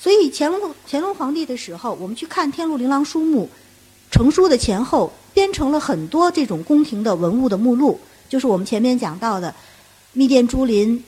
[0.00, 3.48] 所以乾隆乾隆皇帝的时候，我们去看《天禄琳琅书目》
[4.14, 9.52] 成书的前后，编成了很多这种宫廷的文物的目录，就是我们前面讲到的
[10.12, 11.02] 密殿珠林、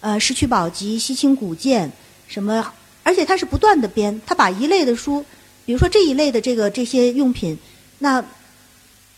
[0.00, 1.90] 呃石渠宝笈、西清古鉴
[2.26, 2.72] 什么，
[3.04, 5.24] 而且他是不断的编，他把一类的书，
[5.64, 7.56] 比如说这一类的这个这些用品，
[8.00, 8.22] 那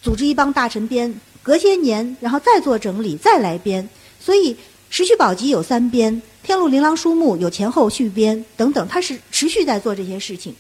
[0.03, 3.89] 组织一帮大臣编，隔些年然后再做整理，再来编，
[4.21, 4.55] 所以
[4.97, 6.15] 石渠宝笈有三编。
[6.47, 10.55] 《天禄琳琅书目》有前后续编等等，他是持续在做这些事情。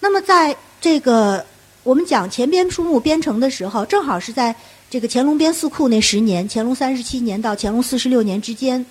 [0.00, 1.46] 那么，在这个
[1.84, 4.52] 我们讲前编书目编成的时候，正好是在
[4.90, 8.84] 这个乾隆编四库那十年，乾隆三十七年到乾隆四十六年之间。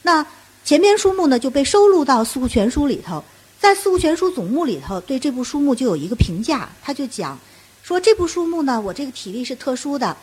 [0.00, 0.26] 那
[0.64, 3.22] 前编书目呢就被收录到《四库全书》里头，
[3.60, 7.38] 在《四库全书总目》里头，对这部书目就有一个评价，他就讲
[7.82, 10.16] 说这部书目呢，我这个体力是特殊的，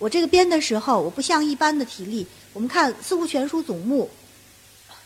[0.00, 2.26] 我这个编的时候，我不像一般的体力。
[2.54, 4.08] 我们看《四库全书总目》，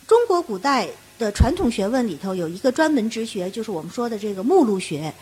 [0.07, 5.13] 中国古代的传统学问里头有一个专门之学，就是我们说的这个目录学。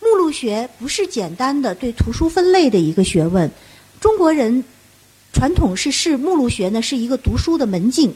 [0.00, 3.50] 目录学不是简单的对图书分类的一个学问，
[4.00, 4.64] 中国人
[5.30, 8.14] 传统是视目录学呢是一个读书的门径。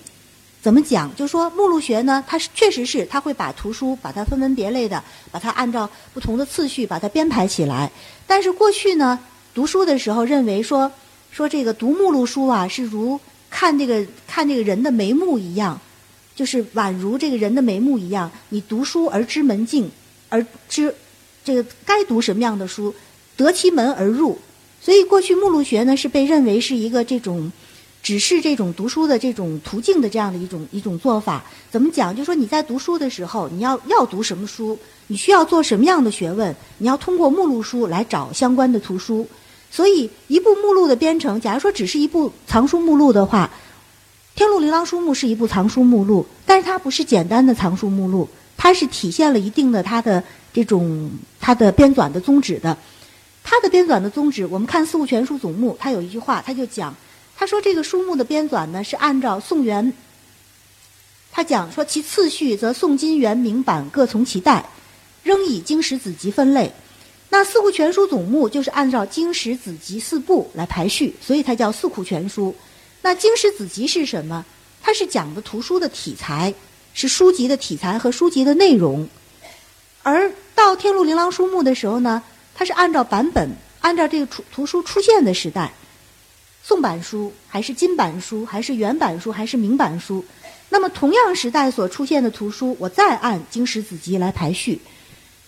[0.63, 1.15] 怎么讲？
[1.15, 7.93] 就说目录学呢，它是确实是它会把图书把它分门别类的，把它按照不同的次序把它编排起来。
[8.27, 9.19] 但是过去呢，
[9.53, 10.91] 读书的时候认为说
[11.33, 13.19] 说这个读目录书啊是如
[13.51, 15.81] 看这个看这个人的眉目一样，
[16.37, 18.31] 就是宛如这个人的眉目一样。
[18.51, 19.91] 你读书而知门径，
[20.29, 20.95] 而知
[21.43, 22.95] 这个该读什么样的书，
[23.35, 24.39] 得其门而入。
[24.81, 27.51] 所以过去目录学呢是被认为是一个这种，
[28.03, 31.43] 只是这种读书的这种途径的这样的一种一种做法。
[31.71, 32.15] 怎么讲？
[32.15, 39.27] 就说你在读书的时候，你要要读什么书，你需要做什么样的学问，你要通过目录书来找相关的图书。
[39.75, 43.51] 所以，一部目录的编成，假如说只是一部藏书目录的话，
[44.39, 52.77] 《天禄琳琅书目》是一部藏书目录，但是它不是简单的藏书目录，它是体现了一定的它的这种它的编纂的宗旨的。
[53.43, 56.95] 它的编纂的宗旨，我们看《四库全书总目》，它有一句话，他就讲，
[57.35, 59.93] 他说这个书目的编纂呢是按照宋元，
[61.33, 64.65] 他讲说其次序则宋金元明版各从其代，
[65.23, 66.71] 仍以经史子集分类。
[67.33, 72.55] 那《四库全书总目》就是按照经史子集四部来排序，所以它叫《四库全书》。
[73.01, 74.45] 那经史子集是什么？
[74.83, 76.53] 它是讲的图书的题材，
[76.93, 79.09] 是书籍的题材和书籍的内容。
[80.03, 82.23] 而到《天禄琳琅书目》的时候呢，
[82.55, 85.73] 它是按照版本，按照这个图图书出现的时代。
[86.63, 90.23] 宋版书还是金版书还是原版书还是明版书？
[90.69, 94.79] 那么同样时代所出现的图书，我再按经史子集来排序。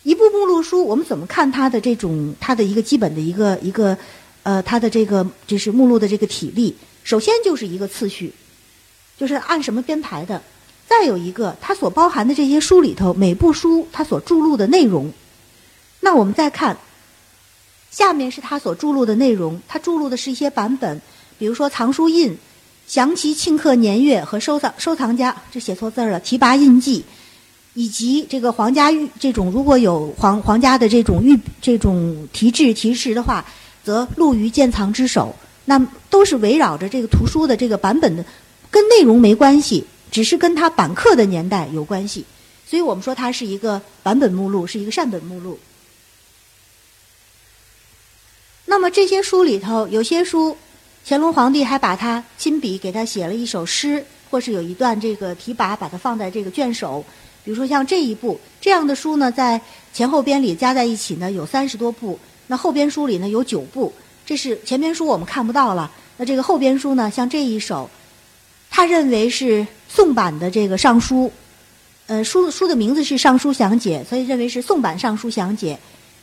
[0.05, 3.97] 一部目录书，我们怎么看它的这种它的一个基本的一个一个
[4.43, 6.77] 呃它的这个就是目录的这个体例？
[7.03, 8.33] 首先就是一个次序，
[9.19, 10.41] 就是按什么编排的。
[10.87, 15.11] 再有一个，它所包含的这些书里头，每部书它所注录的内容。
[16.01, 16.77] 那我们再看，
[17.91, 19.59] 下面是它所注录的内容。
[19.67, 21.01] 它注录的是一些版本，
[21.39, 22.37] 比如说藏书印、
[22.87, 27.03] 详其庆贺年月和收藏收藏家，这写错字儿了，提拔印记。
[27.75, 33.45] 以及这个皇家御这种如果有皇皇家的这种御这种题制题诗的话，
[33.85, 35.35] 则录于建藏之首。
[35.67, 35.79] 那
[36.11, 38.25] 都是围绕着这个图书的这个版本的，
[38.71, 42.23] 跟内容没关系，只是跟它版刻的年代有关系。
[42.67, 45.59] 所以我们说它是一个版本目录，是一个善本目录。
[48.67, 50.55] 那么这些书里头，有些书，
[51.07, 57.03] 乾隆皇帝还把他亲笔给他写了一首诗，或是有一段这个题跋，把它放在这个卷首。
[57.45, 59.61] 比如说像这一部这样的书呢，在
[59.93, 63.93] 前后边里加在一起呢有三十多部，那后边书里呢有九部。
[64.25, 67.91] 这是前边书我们看不到了，那这个后边书呢，像这一首，
[68.71, 71.31] 他认为是宋版的这个尚书，
[72.07, 75.75] 呃，书书的名字是《尚书详解》，所以认为是宋版《尚书详解》。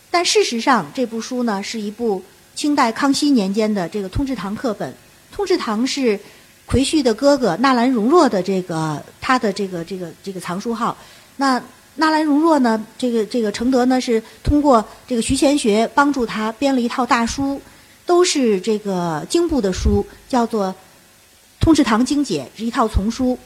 [0.10, 2.23] 但事实上，这部书呢是一部
[2.55, 4.91] 清代康熙年间的这个通志堂课本。
[5.31, 6.19] 通志堂是。
[6.71, 10.95] 奎旭的哥哥纳兰容若的这个他的这个这个这个藏书号，
[11.36, 11.62] 那
[11.95, 17.62] 纳兰容若呢，这个这个承德呢是通过这个徐乾学帮助他编了一套大书，
[18.05, 20.67] 都是这个经部的书，叫做
[21.60, 23.38] 《通志堂经解》，是一套丛书。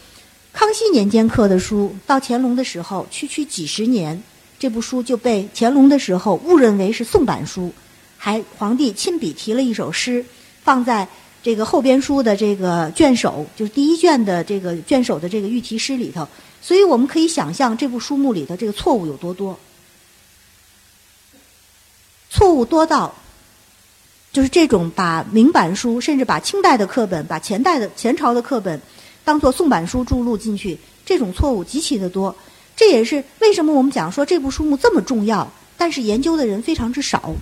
[0.54, 4.22] 康熙年间刻的书，到乾隆的时候，区区几十年，
[4.60, 7.74] 这部书就被乾隆的时候误认为是宋版书，
[8.18, 10.24] 还皇帝亲笔题了一首诗，
[10.64, 11.08] 放在。
[11.46, 16.28] 这个后边书的这个卷首，就是第一卷的这个卷首的这个预题诗里头，
[16.60, 19.56] 所以我们可以想象这部书目里的这个错误有多多。
[22.32, 23.14] 错误多到，
[24.34, 28.82] 就是这种把明版书，甚至把清代的课本、把前代的前朝的课本，
[29.24, 32.36] 当做宋版书注录进去，这种错误极其的多。
[32.76, 37.36] 这也是为什么我们讲说这部书目这么重要，但是研究的人非常之少。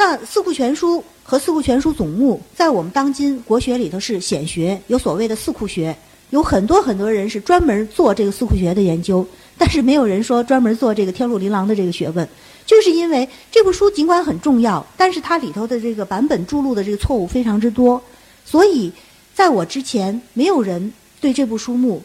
[0.00, 5.94] 那《四库全书》和《四库全书总目》在我们当今国学里头是显学，有所谓的四库学，
[6.30, 9.26] 有很多很多人是专门做这个四库学的研究，
[9.58, 12.26] 但是没有人说专门做这个天禄琳琅的这个学问，
[12.64, 18.02] 就是因为这部书尽管很重要，但是它里头的这个版本注录的这个错误非常之多，
[18.46, 18.90] 所以
[19.34, 22.02] 在我之前没有人对这部书目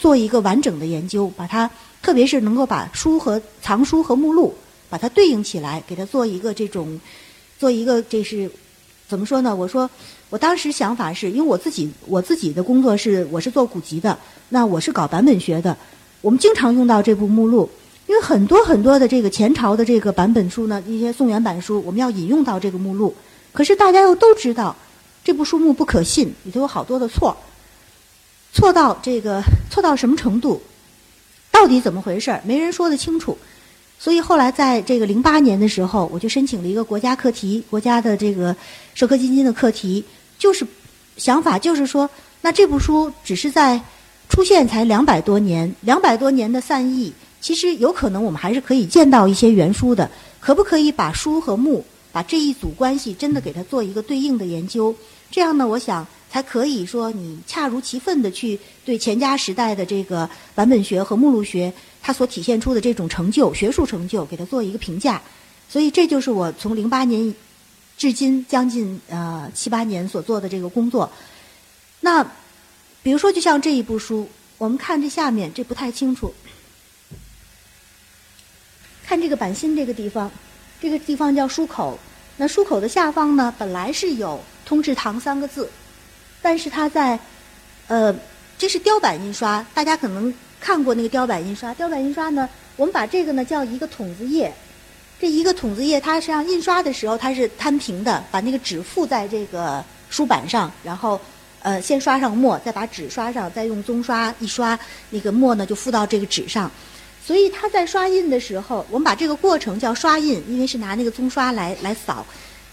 [0.00, 1.70] 做一个完整的研究，把它
[2.02, 4.52] 特别是能够把书和藏书和目录。
[4.94, 7.00] 把它对应起来，给它做一个这种，
[7.58, 8.48] 做一个这是
[9.08, 9.52] 怎么说呢？
[9.52, 9.90] 我说，
[10.30, 14.16] 我当时想法是因为我自己我自己的工作是我是做古籍的，
[14.50, 15.76] 那我是搞版本学的，
[16.20, 17.68] 我们经常用到这部目录，
[18.06, 23.12] 因为很多很多的这个前朝的这个版本书呢，一些宋元版书，我们要引用到这个目录，
[23.52, 24.76] 可是大家又都知道
[25.24, 27.36] 这部书目不可信，里头有好多的错，
[28.52, 30.62] 错到这个错到什么程度？
[31.50, 32.40] 到底怎么回事儿？
[32.44, 33.36] 没人说得清楚。
[34.04, 38.54] 所以后来在这个零八年的时候，我就申请了一个国家课题，国家的这个
[38.92, 40.04] 社科基金的课题，
[40.38, 40.66] 就是
[41.16, 42.06] 想法就是说，
[42.42, 43.80] 那这部书只是在
[44.28, 54.94] 出现才两百多年，两百多年的散佚，其实有可能我们还是可以见到一些原书的，可不可以把书和目，把这一组关系真的给它做一个对应的研究？
[55.30, 61.72] 这样呢，我想才可以说你恰如其分的去对钱家时代的这个版本学和目录学。
[62.06, 65.22] 他所体现出的这种成就，学术成就，给他做一个评价，
[65.70, 67.34] 所以这就是我从零八年
[67.96, 71.10] 至今将近呃七八年所做的这个工作。
[72.00, 72.22] 那
[73.02, 76.34] 比如说，就像这一部书，我们看这下面，这不太清楚。
[79.06, 80.30] 看这个版心这个地方，
[80.82, 81.98] 这个地方叫书口。
[82.36, 85.70] 那书口的下方呢，本来是有“通志堂”三个字，
[86.42, 87.18] 但是它在
[87.86, 88.14] 呃，
[88.58, 90.34] 这是雕版印刷，大家可能。
[90.64, 94.50] 看过那个雕版印刷，雕版印刷呢，我们把这个呢叫一个筒子页，
[95.20, 101.20] 这一个筒子页，它实际上印刷的时候它是摊平的，把那个纸附在这个书板上，然后
[101.60, 104.78] 呃先刷上墨，再把纸刷上，再用棕刷一刷，
[105.10, 106.70] 那个墨呢就附到这个纸上。
[107.22, 112.24] 所以它在刷印的时候，我们把这个过程叫刷印，因为是拿那个棕刷来来扫。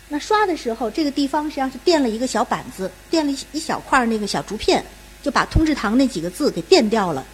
[0.07, 4.81] 那刷的时候，这个地方实际上是垫了一个小板子，垫了一一小块那个小竹片，
[5.21, 7.25] 就把通志堂那几个字给垫掉了。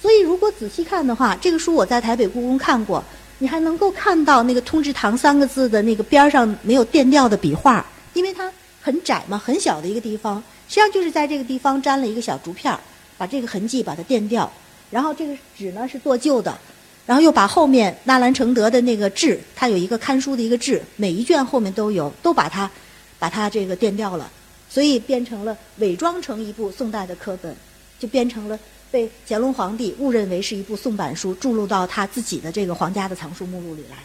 [0.00, 3.02] 所以，如果仔细看的话，这个书我在台北故宫看过，
[3.38, 7.84] 你还能够看到那个“通志堂”三个字的那个边儿上没有垫掉的笔画，
[8.14, 12.78] 因为它很窄嘛，很小的一个地方，实际上就是在这个地方粘了一个小竹片儿，
[13.16, 14.50] 把这个痕迹把它垫掉。
[14.90, 16.56] 然后这个纸呢是做旧的，
[17.04, 22.70] 然后又把后面纳兰承德的那个志，它有一个刊书的一个志，每一卷后面都有，都把它
[23.18, 24.30] 把它这个垫掉了，
[24.70, 27.54] 所以变成了伪装成一部宋代的课本，
[27.98, 28.58] 就变成了
[28.90, 33.96] 被乾隆皇帝误认为是一部宋版书，注入到他自己的这个皇家的藏书目录里来。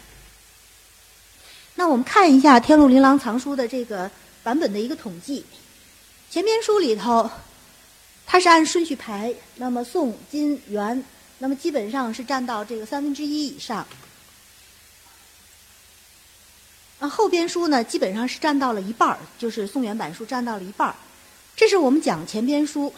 [1.74, 4.10] 那我们看一下《天禄琳琅藏书》的这个
[4.42, 5.44] 版本的一个统计，
[6.30, 7.28] 前边书里头，
[8.26, 11.04] 它是按顺序排，那么宋、金、元，
[11.38, 13.86] 那么基本上是占到这个三分之一以上。
[17.00, 20.94] 啊，后边书呢，基本上是占到了一半儿，就是宋元版书占到了一半儿。
[21.56, 22.92] 这是我们讲前边书。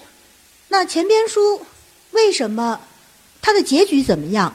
[0.68, 1.64] 那前边书
[2.16, 2.80] 为什么
[3.42, 4.52] 他的结局怎么样？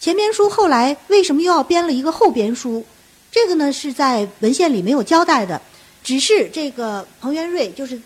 [0.00, 2.84] 前边书后来为什么又要编了一个后边书？
[3.30, 5.60] 这个呢是在文献里没有交代的，
[6.02, 8.00] 只是这个彭元瑞就是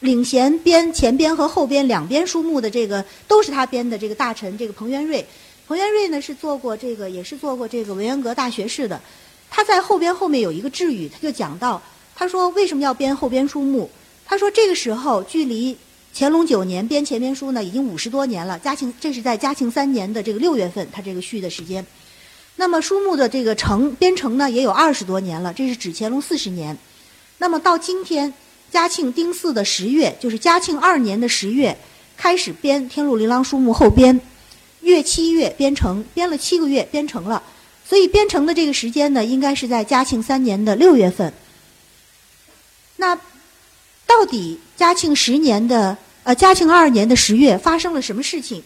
[0.00, 5.24] 领衔编前编和后编两编书目的这个都是他编的这个大臣，这个彭元瑞。
[5.66, 9.00] 彭元瑞呢是做过这个也是做过这个文渊阁大学士的，
[9.48, 11.80] 他在后边后面有一个智语，他就讲到，
[12.14, 13.88] 他说为什么要编后编书目？
[14.26, 15.76] 他说这个时候距离
[16.14, 21.84] 乾隆九年编前编书呢已经五十多年了，嘉庆这是在嘉庆三年的这个六月份，他这个序的时间。
[22.56, 26.76] 那么书目的这个成编成呢，也有二十多年了，这是指乾隆四十年。
[27.38, 28.32] 那么到今天，
[28.70, 31.76] 嘉庆丁巳的十月，就是嘉庆二年的十月，
[32.16, 34.20] 开始编《天禄琳琅书目》后编，
[34.82, 37.42] 月七月编成，编了七个月，编成了。
[37.88, 41.32] 所以编成的这个时间呢，应该是在嘉庆三年的六月份。
[42.96, 43.18] 那
[44.22, 48.62] 到底嘉庆十年的呃嘉庆二年的十月发生了什么事情？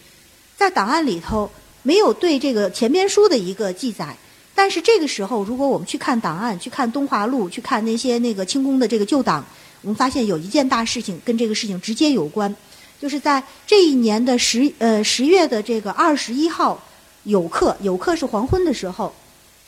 [0.54, 1.50] 在档案里头。
[1.82, 4.14] 没有对这个前边书的一个记载，
[4.56, 9.42] 但是这个时候，如果我们去看档案，去看东华录，去看那些那个清宫的这个旧档，
[9.82, 12.52] 我们发现有一件大事情跟这个事情直接有关，
[13.00, 16.82] 就是在这一年的十呃十月的这个二十一号
[17.22, 19.14] 有刻，有刻是黄昏的时候，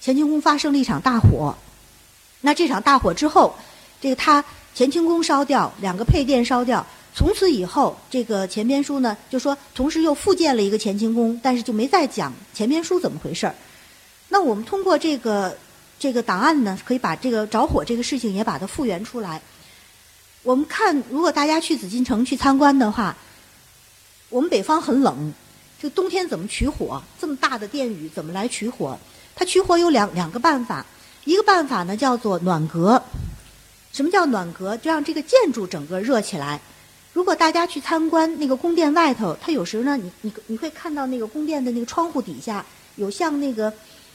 [0.03, 1.57] 乾清宫发生了一场大火。
[2.41, 3.55] 那这场大火之后，
[4.01, 4.45] 这个他
[4.79, 6.87] 乾清宫烧掉，两个配殿烧掉。
[7.13, 13.53] 从此以后，这个前边书呢，就说同时又复建了一个乾清宫，但是就没再讲前边书怎么回事儿。
[14.29, 15.59] 那我们通过这个
[15.99, 19.43] 这个档案呢，可以把这个着火这个事情也把它复原出来。
[20.45, 23.17] 我们看，如果大家去紫禁城去参观的话，
[24.29, 25.35] 我们北方很冷，
[25.83, 27.03] 就冬天怎么取火？
[27.21, 28.97] 这么大的殿宇怎么来取火？
[29.35, 30.87] 它取火有两两个办法，
[31.25, 33.03] 一个办法呢叫做暖阁。
[33.93, 34.77] 什么叫暖阁？
[34.77, 36.61] 就让这个建筑整个热起来。
[37.13, 42.65] 如果大家去参观那个宫殿外头，它有时候呢，你你你会看到那个宫殿的那个窗户底下
[42.97, 43.73] 有像那个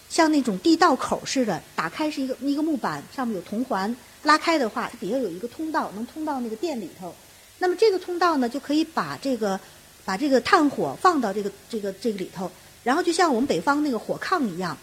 [0.10, 7.14] 像那种地道口似的，打开是一个一个木板，上面有铜环，拉开的话，它底下有一个通道，能通到那个殿里头。
[7.58, 9.60] 那么这个通道呢，就可以把这个
[10.06, 12.50] 把这个炭火放到这个这个这个里头，
[12.84, 14.78] 然后就像我们北方那个火炕一样，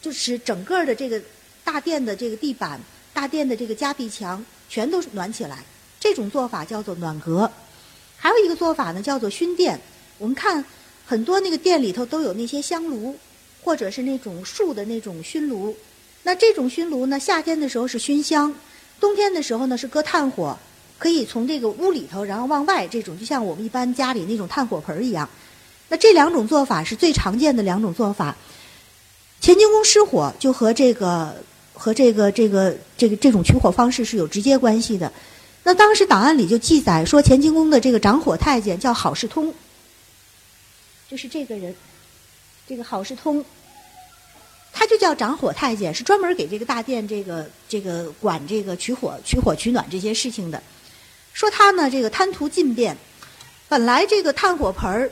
[0.00, 1.20] 就使整个的这个
[1.64, 2.80] 大殿的这个地板、
[3.16, 5.64] 大殿的这个夹壁墙全都暖起来。
[5.98, 7.50] 这种做法叫做暖阁，
[8.18, 9.80] 还有一个做法呢，叫做熏殿。
[10.18, 10.62] 我们看
[11.06, 13.16] 很多那个殿里头都有那些香炉，
[13.62, 15.74] 或者是那种树的那种熏炉。
[16.24, 18.54] 那这种熏炉呢，夏天的时候是熏香，
[19.00, 20.54] 冬天的时候呢是搁炭火，
[20.98, 25.26] 可以从这个屋里头然后往外，这种就像我们一般家里那种炭火盆一样。
[25.88, 28.36] 那这两种做法是最常见的两种做法。
[29.40, 31.34] 乾清宫失火就和这个
[31.76, 35.12] 和这个这个这个这种取火方式是有直接关系的。
[35.62, 39.52] 那当时档案里就记载说，乾清宫的这个掌火太监叫郝世通，
[41.10, 41.74] 就是这个人，
[42.68, 43.44] 这个郝世通，
[44.72, 50.62] 他就叫掌火太监，是专门给这个大殿这个这个管这个取火、取火取暖这些事情的。
[51.32, 52.96] 说他呢，这个贪图进便，
[53.68, 55.10] 本来这个炭火盆儿，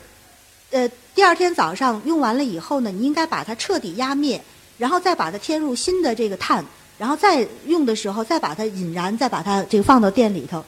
[0.71, 4.41] 呃，第二天早上用完了以后呢，你应该把它彻底压灭，
[4.79, 6.65] 然后再把它添入新的这个炭。
[6.97, 10.65] 然后再用的时候，再把它引燃，再把它这个放到店里头。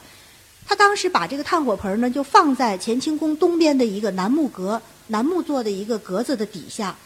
[0.66, 6.96] 他当时把这个炭火盆呢，就放在乾清宫东边的一个楠木阁，楠木做的一个格子的底下，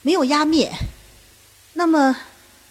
[0.00, 0.72] 没有压灭。
[1.74, 2.16] 那么，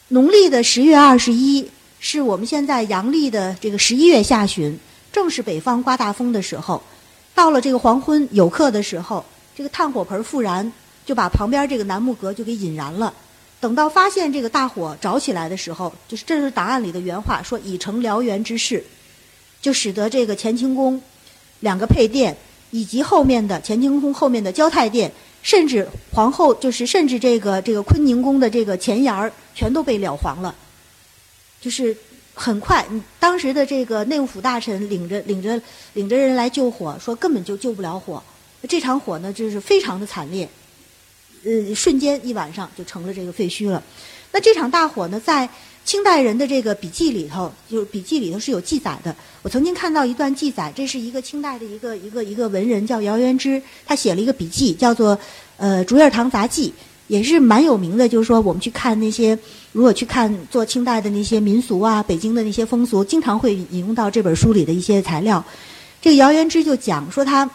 [0.07, 4.75] 农历的十月二十一，是我们现在阳历的这个十一月下旬，
[5.11, 6.81] 正是北方刮大风的时候。
[7.35, 9.23] 到了这个黄昏有客的时候，
[9.55, 10.71] 这个炭火盆复燃，
[11.05, 13.13] 就把旁边这个楠木阁就给引燃了。
[13.65, 18.83] 等到发现这个大火着起来的时候，就是这是档案里的原话，说已成燎原之势，
[19.59, 21.01] 就使得这个乾清宫
[21.61, 22.37] 两个配殿
[22.69, 25.11] 以及后面的乾清宫后面的交泰殿，
[25.41, 30.53] 甚至皇后就是甚至这个这个坤宁宫的这个前檐儿全都被燎黄了，
[31.59, 31.97] 就是
[32.35, 32.85] 很快，
[33.19, 35.59] 当时的这个内务府大臣领着领着
[35.93, 38.21] 领着人来救火，说根本就救不了火。
[38.69, 40.47] 这场火呢，就是非常的惨烈，
[41.45, 43.81] 呃，瞬间一晚上就成了这个废墟了。
[44.31, 45.47] 那这场大火呢，在
[45.85, 49.15] 清代人的这个笔记里头，就是笔记里头是有记载的。
[49.43, 55.15] 我曾经看到一段记载，这是一个清代的一个一个一个文人叫姚元之，他写了一个笔记，叫做
[55.57, 56.69] 《呃竹叶堂杂记》，
[57.07, 58.09] 也是蛮有名的。
[58.09, 59.37] 就是说，我们去看那些，
[59.71, 65.43] 如果去看做清代的那些民俗啊，北京的那些风俗，经常会引用到这本书里的一些材料。
[66.01, 67.47] 这个姚元之就讲说，他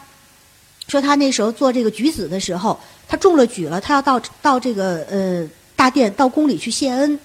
[0.91, 2.79] 说他那时候做这个举子的时候，
[3.09, 5.49] 他中了举了，他要到到这个呃。
[5.81, 7.19] 大殿到宫里去谢恩，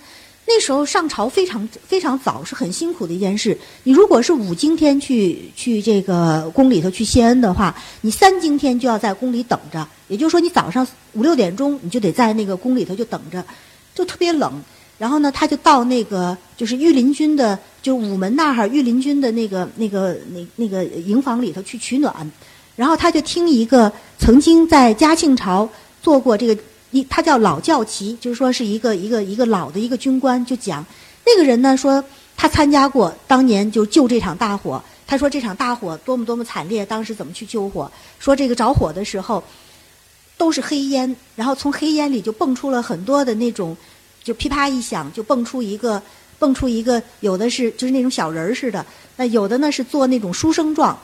[0.47, 3.57] 那时候上朝非常非常早，是很辛苦的一件事。
[3.83, 9.85] 你如果是五更天去去这个宫里头去谢恩的话，你三更天就要在宫里等着。
[10.07, 13.43] 也就是说，你早上五六点钟你就得在那个宫里头就等着，
[13.93, 14.63] 就特别冷。
[14.97, 22.31] 然后呢，他就到那个就是御林军的，就午门那儿御林军的那个那个那那个营房里头去取暖。
[22.75, 25.67] 然后他就听一个曾经在嘉庆朝
[26.01, 26.57] 做过这个。
[26.91, 30.85] 一他叫老教旗，就是说是一个一个一个老的一个军官，就讲
[31.25, 32.01] 那个人呢说
[32.37, 37.91] 他参加过当年就救这场大火，他说这场大火多么多么惨烈，当时怎么去救火？
[38.17, 39.43] 说这个着火的时候
[40.37, 43.75] 都是黑烟，然后从黑烟里就蹦出了很多的那种，
[44.23, 46.01] 就噼啪一响就蹦出一个
[46.39, 48.85] 蹦出一个，有的是就是那种小人儿似的，
[49.17, 50.97] 那有的呢是做那种书生状，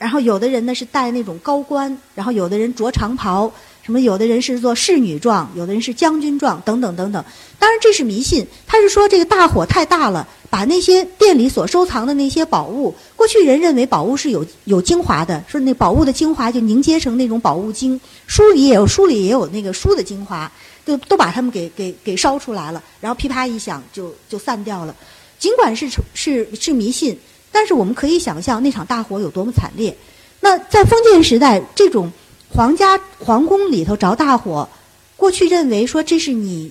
[0.00, 3.52] 然后有的人呢是戴那种高冠，然后有的人着长袍。
[3.82, 4.00] 什么？
[4.00, 7.24] 有的人是做侍女状，有的人是将军状，等等等等。
[7.58, 8.46] 当然这是迷信。
[8.66, 17.98] 他是说这个大火太大了，把那些店里所收藏的那些宝物，过去人认为宝物是有有精华的，说那宝物的精华就凝结成那种宝物精。
[18.26, 20.50] 书里也有，书里也有那个书的精华，
[20.84, 24.94] 都都把它们给给给烧出来了，然后噼啪一响就就散掉了。
[25.38, 27.18] 尽管是是是迷信，
[27.52, 29.96] 但是我们可以想象那场大火有多么惨烈。
[30.40, 32.10] 那在封建时代，这种。
[32.52, 34.68] 皇家皇宫里头着大火，
[35.16, 36.68] 过去认为说这是你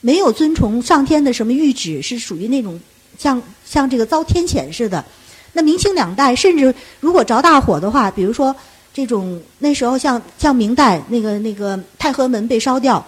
[0.00, 2.80] 没有遵从上天的什么谕旨，是属于那种
[3.18, 5.04] 像像这个遭天谴似的。
[5.52, 8.56] 那明清两代，甚至如果着大火的话，比如说
[8.94, 13.04] 这种那时候像像明代那个那个太和门被烧掉，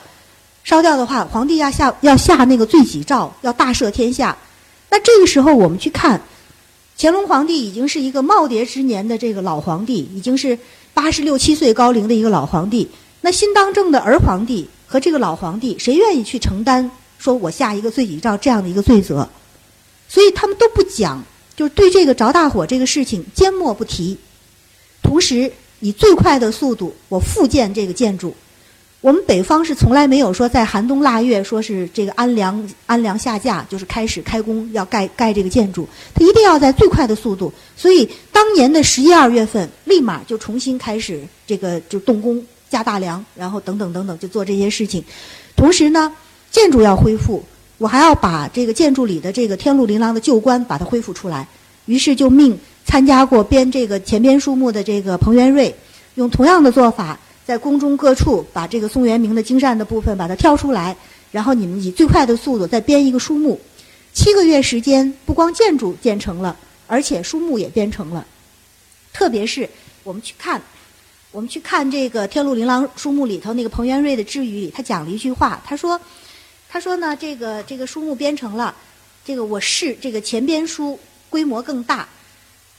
[0.63, 4.37] 烧掉的话，皇帝要下要下那个罪己诏，要大赦天下。
[4.91, 6.21] 那这个时候我们去看，
[7.03, 10.59] 乾隆皇帝已经是一个耄耋之年的这个老皇帝，已经是。
[10.93, 12.87] 八十六七岁高龄的一个老皇帝，
[13.21, 16.91] 那新当政的儿皇帝和这个老皇帝，谁愿意去承担？
[17.17, 19.27] 说我下一个罪己诏这样的一个罪责，
[20.09, 21.25] 所以他们都不讲，
[21.57, 24.19] 就是对这个着大火这个事情缄默不提。
[25.01, 28.35] 同时，以最快的速度，我复建这个建筑。
[29.01, 37.51] 我们北方是从来没有说在寒冬腊月，说是这个安良安良下架，就是开始开工要盖盖这个建筑，它一定要在最快的速度。
[37.75, 45.03] 所以当年的十一二月份，立马就重新开始这个就动工加大梁，然后等等等等就做这些事情。
[45.57, 46.13] 同时呢，
[46.51, 47.43] 建筑要恢复，
[47.79, 51.49] 我还要把这个建筑里的这个天禄琳琅的旧观把它恢复出来。
[51.87, 55.75] 于是就命参加过编这个前编书目的这个彭元瑞，
[56.17, 57.19] 用同样的做法。
[57.51, 60.97] 在宫中各处把这个宋元明的精善的部分把它挑出来，
[61.33, 63.61] 然后你们以最快的速度再编一个书目，
[64.13, 68.25] 七个月时间，不光建筑建成了，而且书目也编成了。
[69.13, 69.69] 特别是
[70.05, 70.63] 我们去看，
[71.33, 76.01] 我们去看这个《天禄琳琅书目》里头那个彭元瑞的治语，他讲了一句话，他说
[76.71, 78.73] ：“他说呢，这个这个书目编成了，
[79.25, 80.97] 这个我试这个前编书
[81.29, 82.09] 规模更大。”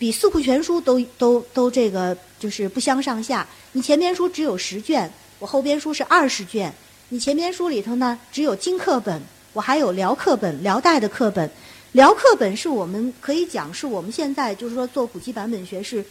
[0.02, 3.47] 比四库全书都都都这个就是不相上下。
[3.74, 6.74] 你前边书只有十卷，我后边书是二十卷。
[7.10, 9.22] 你前边书里头呢只有金课本，
[9.54, 11.47] 我还有辽课本，辽代的课本。
[11.91, 16.04] 辽课本是我们可以讲是我们现在就是说做古籍版本学是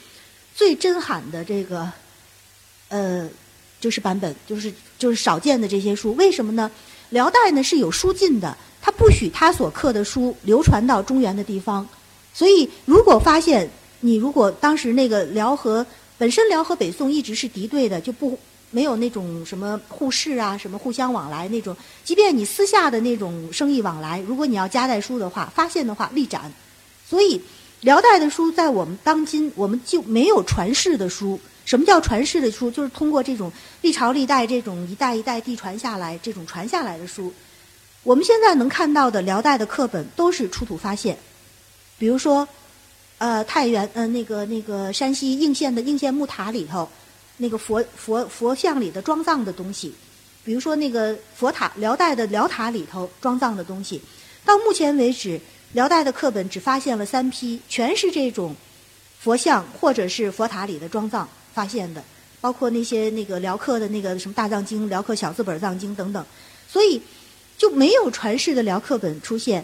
[0.54, 1.90] 最珍罕的这个
[2.90, 3.28] 呃
[3.80, 6.14] 就是版本，就是就是少见的这些书。
[6.14, 6.70] 为什么呢？
[7.08, 11.88] 辽代呢是有书禁的，他不许他所刻的书流传到中原的地方。
[12.32, 13.68] 所以如果发现
[14.00, 15.84] 你如果当时那个辽和
[16.16, 18.38] 本身辽和北宋一直是敌对的，就不
[18.70, 21.76] 没有那种什么互市啊，什么互相往来那种。
[22.04, 26.52] 即便你私下的那种生意往来，如果你要夹带书的话，发现的话立斩。
[27.08, 27.40] 所以
[27.80, 31.40] 辽代的书在我们当今我们就没有传世的书。
[31.64, 32.70] 什么叫传世的书？
[32.70, 33.50] 就是通过这种
[33.80, 37.32] 历朝历代这种一代一代递传下来这种传下来的书。
[38.02, 41.16] 我们现在能看到的辽代的课本都是出土发现，
[42.00, 42.48] 比如说。
[43.20, 46.88] 呃，太原呃，那个那个山西应县的应县木塔里头，
[47.36, 49.92] 那个佛佛佛像里的装藏的东西，
[50.42, 54.00] 比如说那个佛塔辽代的辽塔里头装藏的东西，
[54.42, 55.38] 到目前为止，
[55.74, 58.56] 辽代的课本只发现了三批，全是这种
[59.18, 62.02] 佛像或者是佛塔里的装藏发现的，
[62.40, 66.24] 包括那些那个辽刻的那个什么大藏经、辽刻小字本藏经等等，
[66.66, 66.98] 所以
[67.58, 69.62] 就没有传世的辽刻本出现。